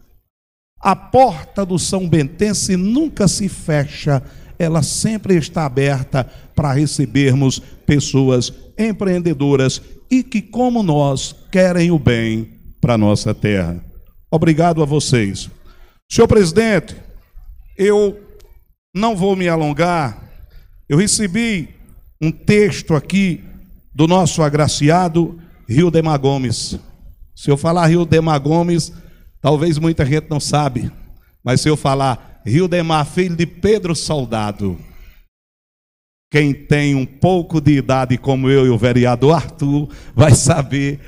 [0.80, 4.20] A porta do São Bentense nunca se fecha,
[4.58, 6.24] ela sempre está aberta
[6.54, 9.80] para recebermos pessoas empreendedoras
[10.10, 12.48] e que, como nós, querem o bem
[12.80, 13.82] para a nossa terra.
[14.30, 15.48] Obrigado a vocês.
[16.10, 16.96] Senhor presidente,
[17.76, 18.18] eu
[18.94, 20.22] não vou me alongar,
[20.88, 21.68] eu recebi
[22.20, 23.44] um texto aqui
[23.94, 26.78] do nosso agraciado Rio Demar Gomes.
[27.34, 28.92] Se eu falar Rio Demar Gomes,
[29.40, 30.90] talvez muita gente não sabe,
[31.44, 34.78] mas se eu falar Rio Demar, filho de Pedro Soldado,
[36.30, 40.98] quem tem um pouco de idade como eu e o vereador Arthur vai saber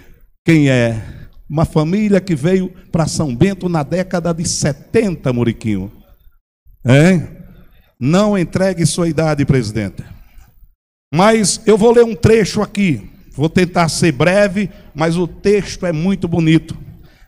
[0.45, 1.03] quem é.
[1.49, 5.91] Uma família que veio para São Bento na década de 70, Muriquinho.
[7.99, 10.03] Não entregue sua idade, presidente.
[11.13, 13.11] Mas eu vou ler um trecho aqui.
[13.33, 16.79] Vou tentar ser breve, mas o texto é muito bonito.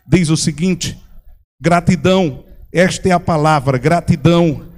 [0.07, 0.97] Diz o seguinte:
[1.61, 2.43] gratidão,
[2.73, 4.73] esta é a palavra, gratidão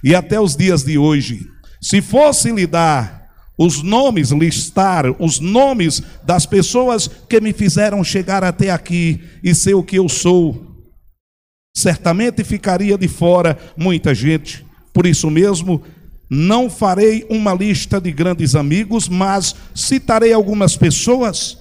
[0.04, 1.40] e até os dias de hoje.
[1.82, 3.26] Se fosse lhe dar
[3.58, 9.74] os nomes, listar os nomes das pessoas que me fizeram chegar até aqui e ser
[9.74, 10.76] o que eu sou,
[11.76, 14.64] certamente ficaria de fora muita gente.
[14.94, 15.82] Por isso mesmo,
[16.30, 21.58] não farei uma lista de grandes amigos, mas citarei algumas pessoas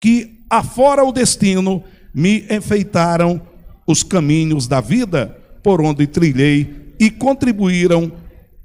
[0.00, 3.40] que, afora o destino, me enfeitaram
[3.86, 8.12] os caminhos da vida por onde trilhei e contribuíram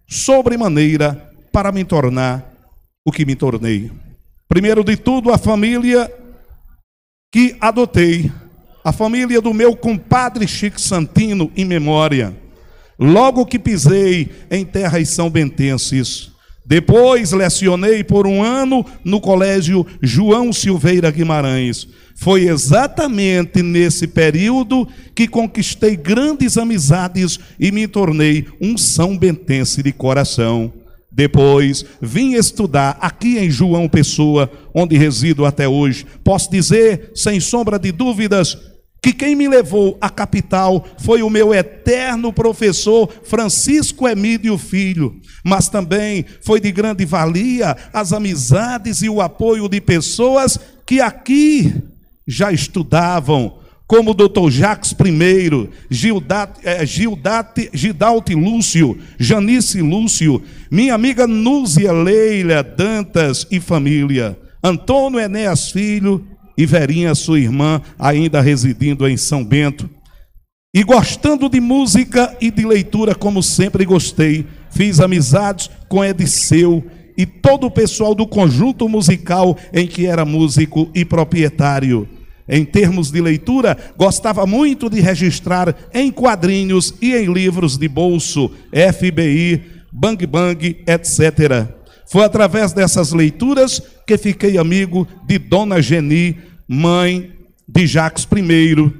[0.07, 2.52] sobremaneira para me tornar
[3.06, 3.91] o que me tornei.
[4.48, 6.11] Primeiro de tudo, a família
[7.32, 8.32] que adotei,
[8.84, 12.43] a família do meu compadre Chico Santino, em memória.
[12.98, 16.34] Logo que pisei em terras são bentenses,
[16.65, 21.88] depois lecionei por um ano no colégio João Silveira Guimarães.
[22.15, 29.91] Foi exatamente nesse período que conquistei grandes amizades e me tornei um São Bentense de
[29.91, 30.72] coração.
[31.11, 36.06] Depois vim estudar aqui em João Pessoa, onde resido até hoje.
[36.24, 38.57] Posso dizer, sem sombra de dúvidas,
[39.03, 45.67] que quem me levou à capital foi o meu eterno professor Francisco Emílio Filho, mas
[45.67, 51.84] também foi de grande valia as amizades e o apoio de pessoas que aqui
[52.25, 60.95] já estudavam, como o doutor Jacques I, Gildate, eh, Gildate, Gidalti Lúcio, Janice Lúcio, minha
[60.95, 66.25] amiga Núzia Leila Dantas e família, Antônio Enéas Filho
[66.57, 69.89] e Verinha, sua irmã, ainda residindo em São Bento.
[70.75, 76.84] E gostando de música e de leitura, como sempre gostei, fiz amizades com Ediceu
[77.15, 82.07] e todo o pessoal do conjunto musical em que era músico e proprietário.
[82.47, 88.51] Em termos de leitura, gostava muito de registrar em quadrinhos e em livros de bolso,
[88.71, 89.61] FBI,
[89.91, 91.82] Bang Bang, etc.
[92.14, 96.38] Foi através dessas leituras que fiquei amigo de Dona Geni,
[96.68, 97.34] mãe
[97.68, 98.94] de Jacques I,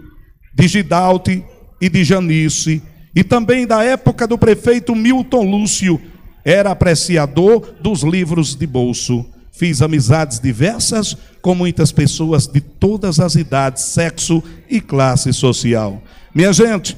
[0.52, 1.46] de Gidalte
[1.80, 2.82] e de Janice,
[3.16, 6.02] e também da época do prefeito Milton Lúcio,
[6.44, 9.24] era apreciador dos livros de bolso.
[9.52, 16.02] fiz amizades diversas com muitas pessoas de todas as idades, sexo e classe social.
[16.34, 16.98] Minha gente,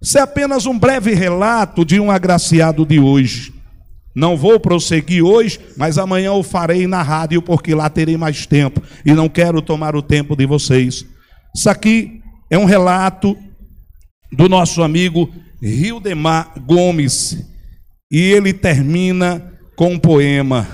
[0.00, 3.61] isso é apenas um breve relato de um agraciado de hoje.
[4.14, 8.82] Não vou prosseguir hoje, mas amanhã eu farei na rádio, porque lá terei mais tempo.
[9.04, 11.06] E não quero tomar o tempo de vocês.
[11.54, 12.20] Isso aqui
[12.50, 13.36] é um relato
[14.30, 15.32] do nosso amigo
[15.62, 17.38] Hildemar Gomes.
[18.10, 20.66] E ele termina com um poema: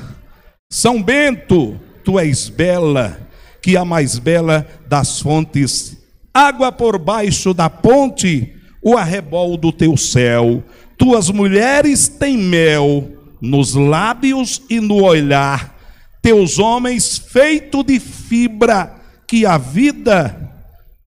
[0.69, 3.21] São Bento, tu és bela,
[3.63, 5.97] que a mais bela das fontes,
[6.35, 8.53] água por baixo da ponte,
[8.83, 10.65] o arrebol do teu céu.
[10.97, 15.77] Tuas mulheres têm mel nos lábios e no olhar,
[16.21, 18.95] teus homens feito de fibra,
[19.27, 20.53] que a vida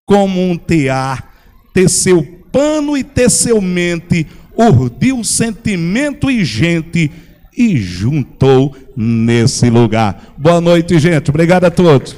[0.04, 1.32] como um tear,
[1.72, 7.10] teceu pano e teceu mente, urdiu sentimento e gente
[7.56, 10.34] e juntou nesse lugar.
[10.36, 11.30] Boa noite, gente.
[11.30, 12.16] Obrigado a todos.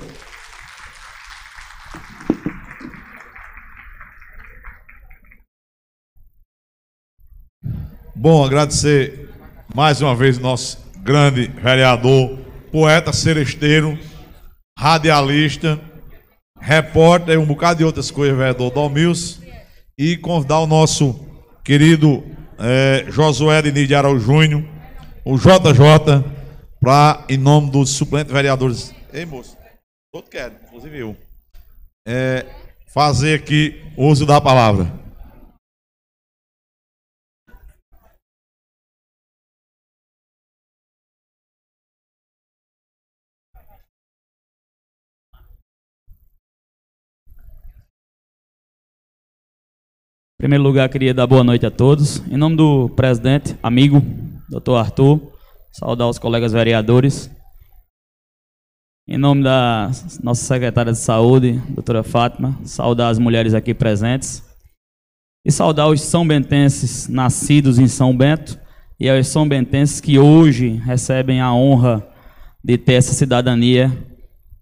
[8.15, 9.28] Bom, agradecer
[9.75, 12.39] mais uma vez nosso grande vereador,
[12.71, 13.99] poeta seresteiro,
[14.79, 15.81] radialista,
[16.61, 19.43] repórter, um bocado de outras coisas, vereador Domils,
[19.99, 21.27] e convidar o nosso
[21.65, 22.23] querido
[22.57, 24.65] é, Josué Diniz de Araújo Júnior,
[25.25, 26.25] o JJ,
[26.81, 28.95] para, em nome dos suplentes vereadores.
[29.13, 29.57] Ei, moço,
[30.13, 31.17] todo quer, inclusive eu,
[32.07, 32.47] é,
[32.87, 35.03] fazer aqui uso da palavra.
[50.45, 52.23] Em primeiro lugar, queria dar boa noite a todos.
[52.31, 54.05] Em nome do presidente, amigo,
[54.47, 55.19] doutor Arthur,
[55.73, 57.31] saudar os colegas vereadores.
[59.09, 59.91] Em nome da
[60.23, 64.43] nossa secretária de saúde, doutora Fátima, saudar as mulheres aqui presentes.
[65.47, 68.61] E saudar os são bentenses nascidos em São Bento
[69.01, 72.07] e aos são bentenses que hoje recebem a honra
[72.62, 73.91] de ter essa cidadania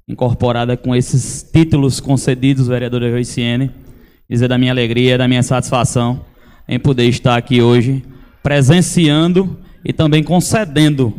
[0.09, 3.82] incorporada com esses títulos concedidos, vereadora Joiciene
[4.29, 6.25] dizer da minha alegria, da minha satisfação
[6.69, 8.03] em poder estar aqui hoje,
[8.43, 11.13] presenciando e também concedendo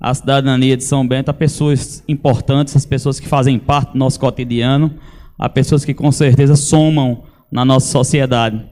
[0.00, 4.18] a cidadania de São Bento a pessoas importantes, as pessoas que fazem parte do nosso
[4.18, 4.92] cotidiano,
[5.38, 8.64] a pessoas que com certeza somam na nossa sociedade.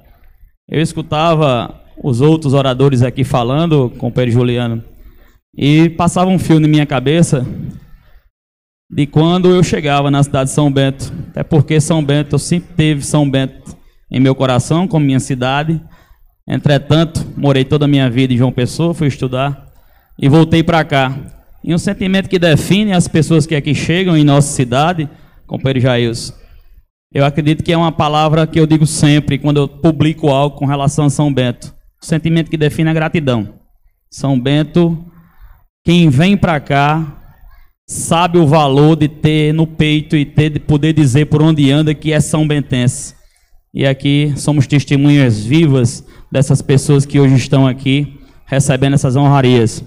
[0.69, 4.82] Eu escutava os outros oradores aqui falando com o Pedro Juliano
[5.57, 7.47] e passava um fio na minha cabeça
[8.91, 11.12] de quando eu chegava na cidade de São Bento.
[11.31, 13.77] Até porque São Bento, eu sempre teve São Bento
[14.11, 15.81] em meu coração, como minha cidade.
[16.49, 19.69] Entretanto, morei toda a minha vida em João Pessoa, fui estudar
[20.19, 21.17] e voltei para cá.
[21.62, 25.09] E um sentimento que define as pessoas que aqui chegam em nossa cidade,
[25.47, 26.35] companheiro Jailson,
[27.12, 30.65] eu acredito que é uma palavra que eu digo sempre quando eu publico algo com
[30.65, 31.73] relação a São Bento.
[32.03, 33.61] O sentimento que define a gratidão.
[34.11, 35.05] São Bento,
[35.85, 37.20] quem vem para cá
[37.91, 41.93] sabe o valor de ter no peito e ter de poder dizer por onde anda
[41.93, 43.17] que é São Bentense.
[43.75, 49.85] E aqui somos testemunhas vivas dessas pessoas que hoje estão aqui recebendo essas honrarias.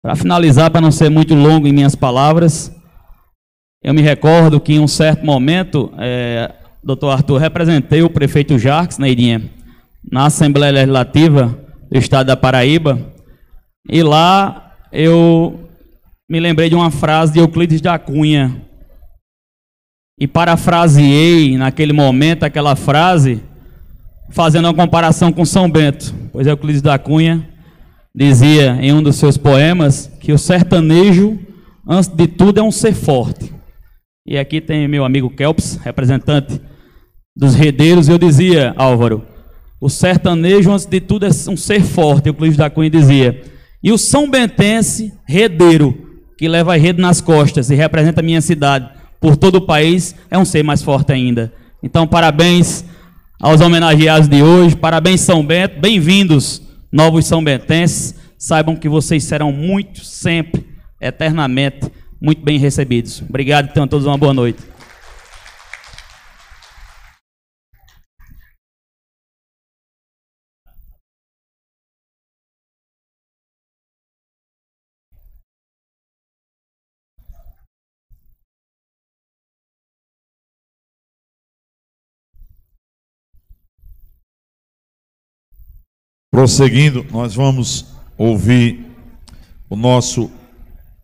[0.00, 2.72] Para finalizar, para não ser muito longo em minhas palavras,
[3.82, 6.54] eu me recordo que em um certo momento, é,
[6.84, 9.50] doutor Arthur, representei o prefeito Jarques, Neirinha,
[10.08, 11.58] na Assembleia Legislativa
[11.90, 13.12] do Estado da Paraíba,
[13.90, 15.67] e lá eu
[16.28, 18.62] me lembrei de uma frase de Euclides da Cunha,
[20.20, 23.40] e parafraseei naquele momento aquela frase,
[24.30, 27.48] fazendo uma comparação com São Bento, pois Euclides da Cunha
[28.14, 31.38] dizia em um dos seus poemas que o sertanejo,
[31.88, 33.54] antes de tudo, é um ser forte.
[34.26, 36.60] E aqui tem meu amigo Kelps, representante
[37.34, 39.24] dos redeiros, eu dizia, Álvaro,
[39.80, 43.40] o sertanejo, antes de tudo, é um ser forte, Euclides da Cunha dizia.
[43.80, 46.07] E o São Bentense, redeiro,
[46.38, 48.88] que leva a rede nas costas e representa a minha cidade,
[49.20, 51.52] por todo o país, é um ser mais forte ainda.
[51.82, 52.84] Então, parabéns
[53.40, 56.62] aos homenageados de hoje, parabéns São Bento, bem-vindos,
[56.92, 58.14] novos São Bentenses.
[58.38, 60.64] Saibam que vocês serão muito, sempre,
[61.00, 61.90] eternamente,
[62.20, 63.20] muito bem recebidos.
[63.28, 64.62] Obrigado, tenham todos uma boa noite.
[86.30, 87.86] Prosseguindo, nós vamos
[88.16, 88.86] ouvir
[89.68, 90.30] o nosso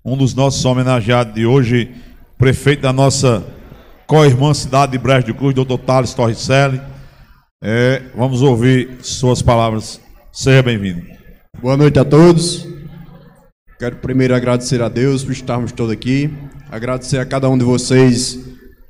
[0.04, 1.90] um dos nossos homenageados de hoje,
[2.36, 3.42] prefeito da nossa
[4.06, 6.78] co-irmã cidade de Brejo de Cruz, doutor Thales Torricelli.
[7.62, 9.98] É, vamos ouvir suas palavras.
[10.30, 11.02] Seja bem-vindo.
[11.58, 12.68] Boa noite a todos.
[13.78, 16.30] Quero primeiro agradecer a Deus por estarmos todos aqui.
[16.70, 18.38] Agradecer a cada um de vocês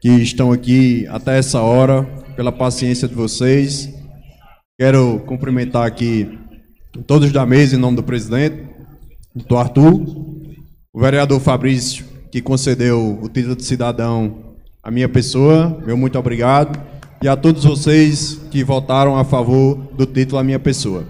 [0.01, 2.03] que estão aqui até essa hora,
[2.35, 3.89] pela paciência de vocês.
[4.77, 6.37] Quero cumprimentar aqui
[7.07, 8.67] todos da mesa em nome do presidente,
[9.33, 10.05] doutor Arthur,
[10.93, 16.77] o vereador Fabrício, que concedeu o título de cidadão à minha pessoa, meu muito obrigado,
[17.23, 21.07] e a todos vocês que votaram a favor do título à minha pessoa.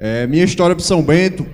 [0.00, 1.46] É, minha história para São Bento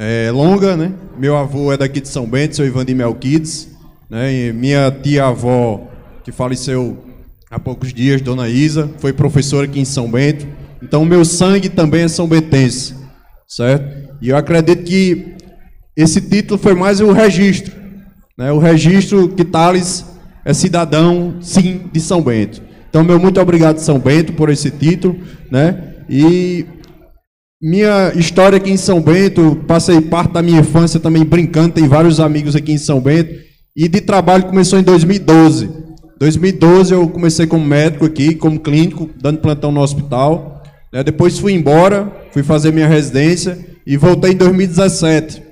[0.00, 0.94] é longa, né?
[1.18, 3.68] Meu avô é daqui de São Bento, seu Ivandir Melquides,
[4.08, 4.32] né?
[4.32, 5.86] E minha tia-avó,
[6.24, 7.11] que faleceu
[7.52, 10.46] há poucos dias, Dona Isa, foi professora aqui em São Bento.
[10.82, 12.94] Então, meu sangue também é são bentense,
[13.46, 14.08] certo?
[14.22, 15.36] E eu acredito que
[15.94, 17.74] esse título foi mais o registro,
[18.38, 18.50] né?
[18.50, 20.02] O registro que Thales
[20.46, 22.62] é cidadão, sim, de São Bento.
[22.88, 25.14] Então, meu muito obrigado, São Bento, por esse título,
[25.50, 25.94] né?
[26.08, 26.64] E
[27.60, 32.18] minha história aqui em São Bento, passei parte da minha infância também brincando, tem vários
[32.18, 33.34] amigos aqui em São Bento.
[33.76, 35.91] E de trabalho começou em 2012.
[36.22, 40.62] 2012 eu comecei como médico aqui, como clínico, dando plantão no hospital.
[40.92, 41.02] Né?
[41.02, 45.42] Depois fui embora, fui fazer minha residência e voltei em 2017.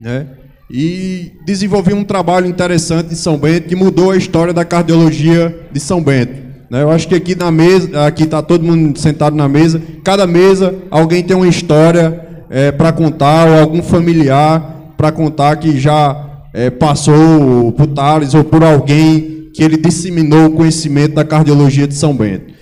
[0.00, 0.28] Né?
[0.70, 5.80] E desenvolvi um trabalho interessante em São Bento que mudou a história da cardiologia de
[5.80, 6.46] São Bento.
[6.70, 6.84] Né?
[6.84, 10.76] Eu acho que aqui na mesa, aqui está todo mundo sentado na mesa, cada mesa
[10.92, 16.70] alguém tem uma história é, para contar, ou algum familiar para contar que já é,
[16.70, 22.14] passou por Tales ou por alguém que ele disseminou o conhecimento da cardiologia de São
[22.14, 22.54] Bento.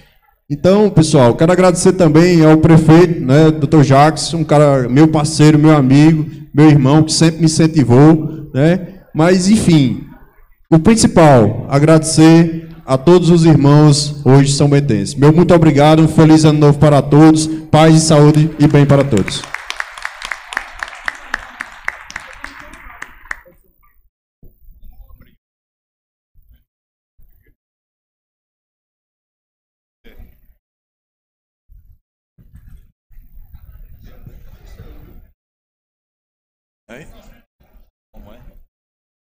[0.51, 3.83] Então, pessoal, quero agradecer também ao prefeito, né, Dr.
[3.83, 6.25] Jacques, um cara, meu parceiro, meu amigo,
[6.55, 8.95] meu irmão, que sempre me incentivou, né?
[9.15, 10.05] Mas, enfim,
[10.73, 15.15] o principal, agradecer a todos os irmãos hoje são bentenses.
[15.15, 19.05] Meu muito obrigado, um feliz ano novo para todos, paz e saúde e bem para
[19.05, 19.43] todos.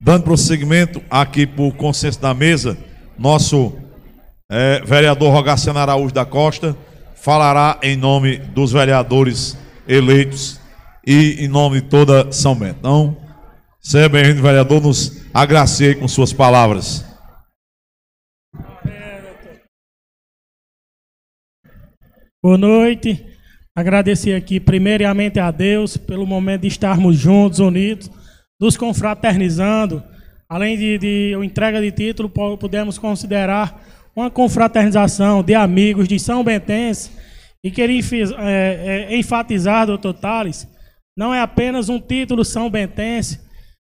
[0.03, 2.79] Dando prosseguimento aqui por consenso da mesa,
[3.19, 3.77] nosso
[4.51, 6.75] é, vereador Rogaciano Araújo da Costa
[7.15, 10.59] falará em nome dos vereadores eleitos
[11.07, 12.79] e em nome de toda São Bento.
[12.79, 13.15] Então,
[13.79, 17.05] seja bem-vindo, vereador, nos agracie com suas palavras.
[22.43, 23.23] Boa noite.
[23.77, 28.11] Agradecer aqui primeiramente a Deus pelo momento de estarmos juntos, unidos,
[28.61, 30.03] nos confraternizando
[30.51, 33.81] além de, de entrega de título, podemos considerar
[34.16, 37.12] uma confraternização de amigos de São Bentense.
[37.62, 38.03] E queria
[38.39, 40.66] é, é, enfatizar, doutor Tales,
[41.16, 43.39] não é apenas um título São Bentense,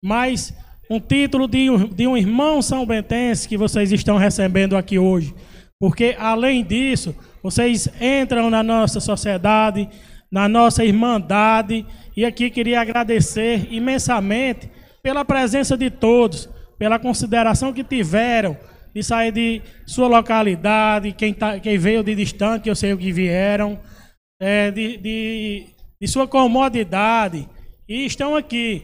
[0.04, 0.54] mas
[0.90, 5.34] um título de, de um irmão São Bentense que vocês estão recebendo aqui hoje.
[5.80, 9.88] Porque, além disso, vocês entram na nossa sociedade,
[10.32, 11.86] na nossa irmandade,
[12.16, 14.70] e aqui queria agradecer imensamente
[15.02, 16.48] pela presença de todos,
[16.78, 18.58] pela consideração que tiveram
[18.94, 23.12] de sair de sua localidade, quem, tá, quem veio de distante, eu sei o que
[23.12, 23.80] vieram,
[24.42, 25.68] é, de, de,
[26.02, 27.48] de, sua comodidade,
[27.88, 28.84] e estão aqui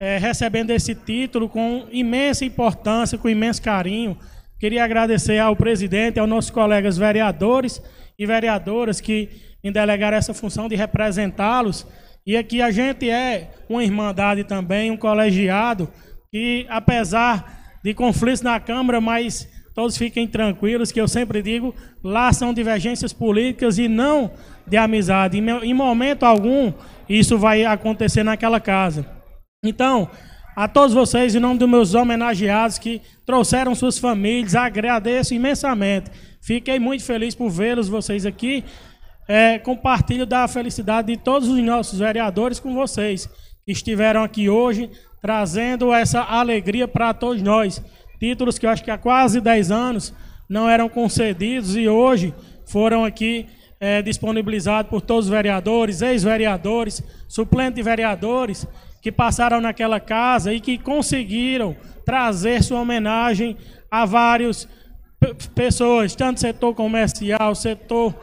[0.00, 4.18] é, recebendo esse título com imensa importância, com imenso carinho.
[4.58, 7.80] Queria agradecer ao presidente, aos nossos colegas vereadores
[8.18, 9.28] e vereadoras que
[9.62, 11.86] me delegaram essa função de representá-los
[12.26, 15.88] e aqui a gente é uma irmandade também, um colegiado,
[16.28, 21.72] que apesar de conflitos na Câmara, mas todos fiquem tranquilos, que eu sempre digo,
[22.02, 24.32] lá são divergências políticas e não
[24.66, 25.38] de amizade.
[25.38, 26.72] Em momento algum,
[27.08, 29.06] isso vai acontecer naquela casa.
[29.64, 30.10] Então,
[30.56, 36.10] a todos vocês, em nome dos meus homenageados que trouxeram suas famílias, agradeço imensamente.
[36.42, 38.64] Fiquei muito feliz por vê-los, vocês aqui
[39.28, 43.28] é, compartilho da felicidade de todos os nossos vereadores com vocês,
[43.64, 44.90] que estiveram aqui hoje,
[45.20, 47.82] trazendo essa alegria para todos nós.
[48.20, 50.14] Títulos que eu acho que há quase 10 anos
[50.48, 52.32] não eram concedidos e hoje
[52.64, 53.46] foram aqui
[53.80, 58.66] é, disponibilizados por todos os vereadores, ex-vereadores, suplentes vereadores,
[59.02, 63.56] que passaram naquela casa e que conseguiram trazer sua homenagem
[63.90, 64.68] a várias
[65.54, 68.14] pessoas, tanto setor comercial, setor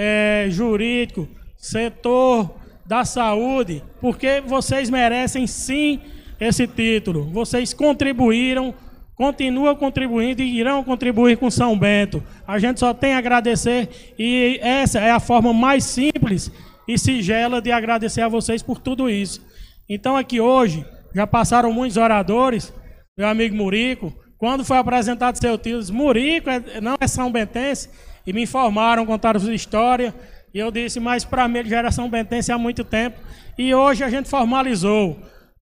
[0.00, 2.54] é, jurídico, setor
[2.86, 6.00] da saúde, porque vocês merecem sim
[6.40, 7.24] esse título.
[7.24, 8.72] Vocês contribuíram,
[9.16, 12.22] continuam contribuindo e irão contribuir com São Bento.
[12.46, 16.48] A gente só tem a agradecer e essa é a forma mais simples
[16.86, 19.44] e sigela de agradecer a vocês por tudo isso.
[19.88, 22.72] Então aqui hoje já passaram muitos oradores,
[23.16, 27.90] meu amigo Murico, quando foi apresentado seu disse, Murico é, não é São Bentense,
[28.28, 30.14] e me informaram, contaram sua história,
[30.52, 31.60] e eu disse, mas para mim
[31.90, 33.18] São Bentense há muito tempo,
[33.56, 35.18] e hoje a gente formalizou,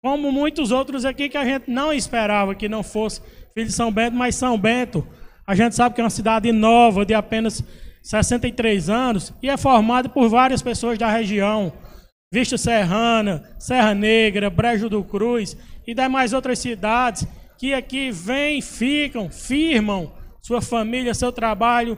[0.02, 3.20] como muitos outros aqui que a gente não esperava que não fosse
[3.54, 5.06] filho de São Bento, mas São Bento,
[5.46, 7.62] a gente sabe que é uma cidade nova, de apenas
[8.02, 11.72] 63 anos, e é formada por várias pessoas da região,
[12.34, 15.56] Vista Serrana, Serra Negra, Brejo do Cruz,
[15.86, 17.24] e demais outras cidades,
[17.56, 20.12] que aqui vêm, ficam, firmam
[20.42, 21.96] sua família, seu trabalho,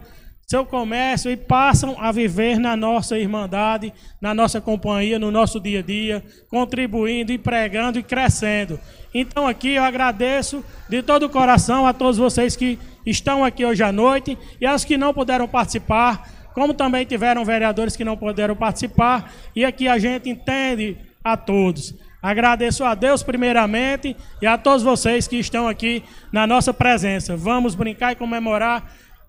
[0.52, 5.78] seu comércio e passam a viver na nossa irmandade, na nossa companhia, no nosso dia
[5.78, 8.78] a dia, contribuindo, empregando e crescendo.
[9.14, 13.82] Então aqui eu agradeço de todo o coração a todos vocês que estão aqui hoje
[13.82, 18.54] à noite e aos que não puderam participar, como também tiveram vereadores que não puderam
[18.54, 21.94] participar, e aqui a gente entende a todos.
[22.22, 27.38] Agradeço a Deus primeiramente e a todos vocês que estão aqui na nossa presença.
[27.38, 28.84] Vamos brincar e comemorar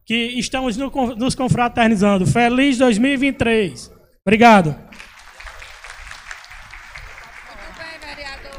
[0.05, 2.25] que estamos nos confraternizando.
[2.25, 3.91] Feliz 2023.
[4.25, 4.69] Obrigado.
[4.69, 4.89] Muito
[7.77, 8.51] bem, vereador.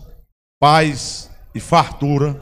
[0.60, 2.40] paz e fartura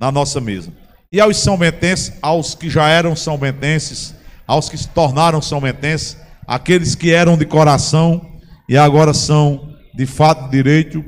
[0.00, 0.72] na nossa mesa.
[1.12, 4.14] E aos são bentenses, aos que já eram são bentenses,
[4.46, 6.16] aos que se tornaram são bentenses,
[6.46, 8.26] aqueles que eram de coração
[8.66, 11.04] e agora são de fato direito,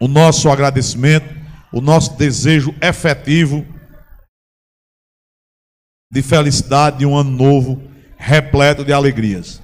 [0.00, 1.26] o nosso agradecimento,
[1.72, 3.66] o nosso desejo efetivo
[6.12, 7.82] de felicidade de um ano novo
[8.18, 9.62] repleto de alegrias.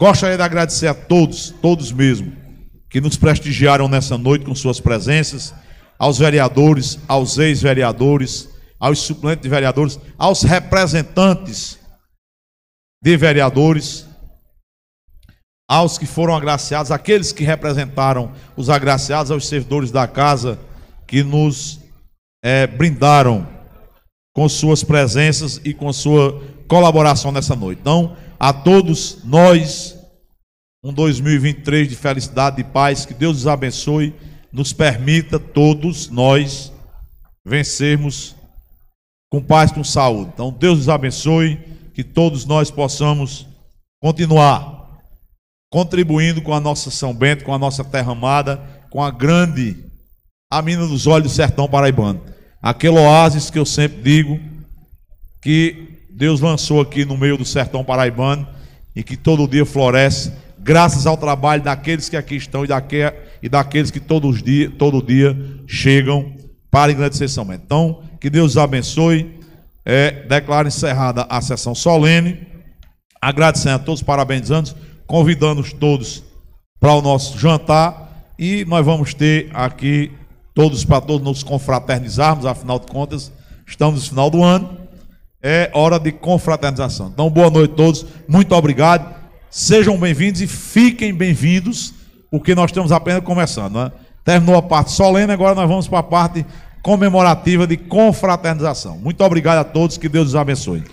[0.00, 2.32] Gostaria de agradecer a todos, todos mesmo,
[2.88, 5.54] que nos prestigiaram nessa noite com suas presenças,
[5.98, 8.48] aos vereadores, aos ex-vereadores,
[8.80, 11.78] aos suplentes de vereadores, aos representantes
[13.02, 14.06] de vereadores,
[15.68, 20.58] aos que foram agraciados, aqueles que representaram os agraciados, aos servidores da casa
[21.06, 21.78] que nos
[22.42, 23.53] é, brindaram
[24.34, 27.80] com suas presenças e com sua colaboração nessa noite.
[27.80, 29.96] Então, a todos nós,
[30.82, 34.12] um 2023 de felicidade e paz, que Deus nos abençoe,
[34.52, 36.72] nos permita, todos nós,
[37.46, 38.34] vencermos
[39.30, 40.32] com paz, com saúde.
[40.34, 41.56] Então, Deus nos abençoe,
[41.94, 43.46] que todos nós possamos
[44.02, 45.00] continuar
[45.70, 49.84] contribuindo com a nossa São Bento, com a nossa terra amada, com a grande,
[50.52, 52.33] a mina dos olhos do sertão paraibano
[52.64, 54.40] aquele oásis que eu sempre digo
[55.42, 58.48] que Deus lançou aqui no meio do sertão paraibano
[58.96, 63.12] e que todo dia floresce graças ao trabalho daqueles que aqui estão e, daque,
[63.42, 65.36] e daqueles que todos dia, todo dia
[65.66, 66.32] chegam
[66.70, 67.64] para engrandecer São Bento.
[67.66, 69.38] Então, que Deus abençoe.
[69.84, 72.46] É, declaro encerrada a sessão solene.
[73.20, 74.74] Agradecendo a todos, parabenizando,
[75.06, 76.24] convidando todos
[76.80, 78.32] para o nosso jantar.
[78.38, 80.10] E nós vamos ter aqui
[80.54, 83.32] todos para todos nos confraternizarmos, afinal de contas,
[83.66, 84.78] estamos no final do ano.
[85.42, 87.10] É hora de confraternização.
[87.12, 89.14] Então, boa noite a todos, muito obrigado.
[89.50, 91.92] Sejam bem-vindos e fiquem bem-vindos,
[92.30, 93.74] porque nós estamos apenas começando.
[93.74, 93.92] Né?
[94.24, 96.46] Terminou a parte solene, agora nós vamos para a parte
[96.82, 98.96] comemorativa de confraternização.
[98.96, 100.84] Muito obrigado a todos, que Deus os abençoe.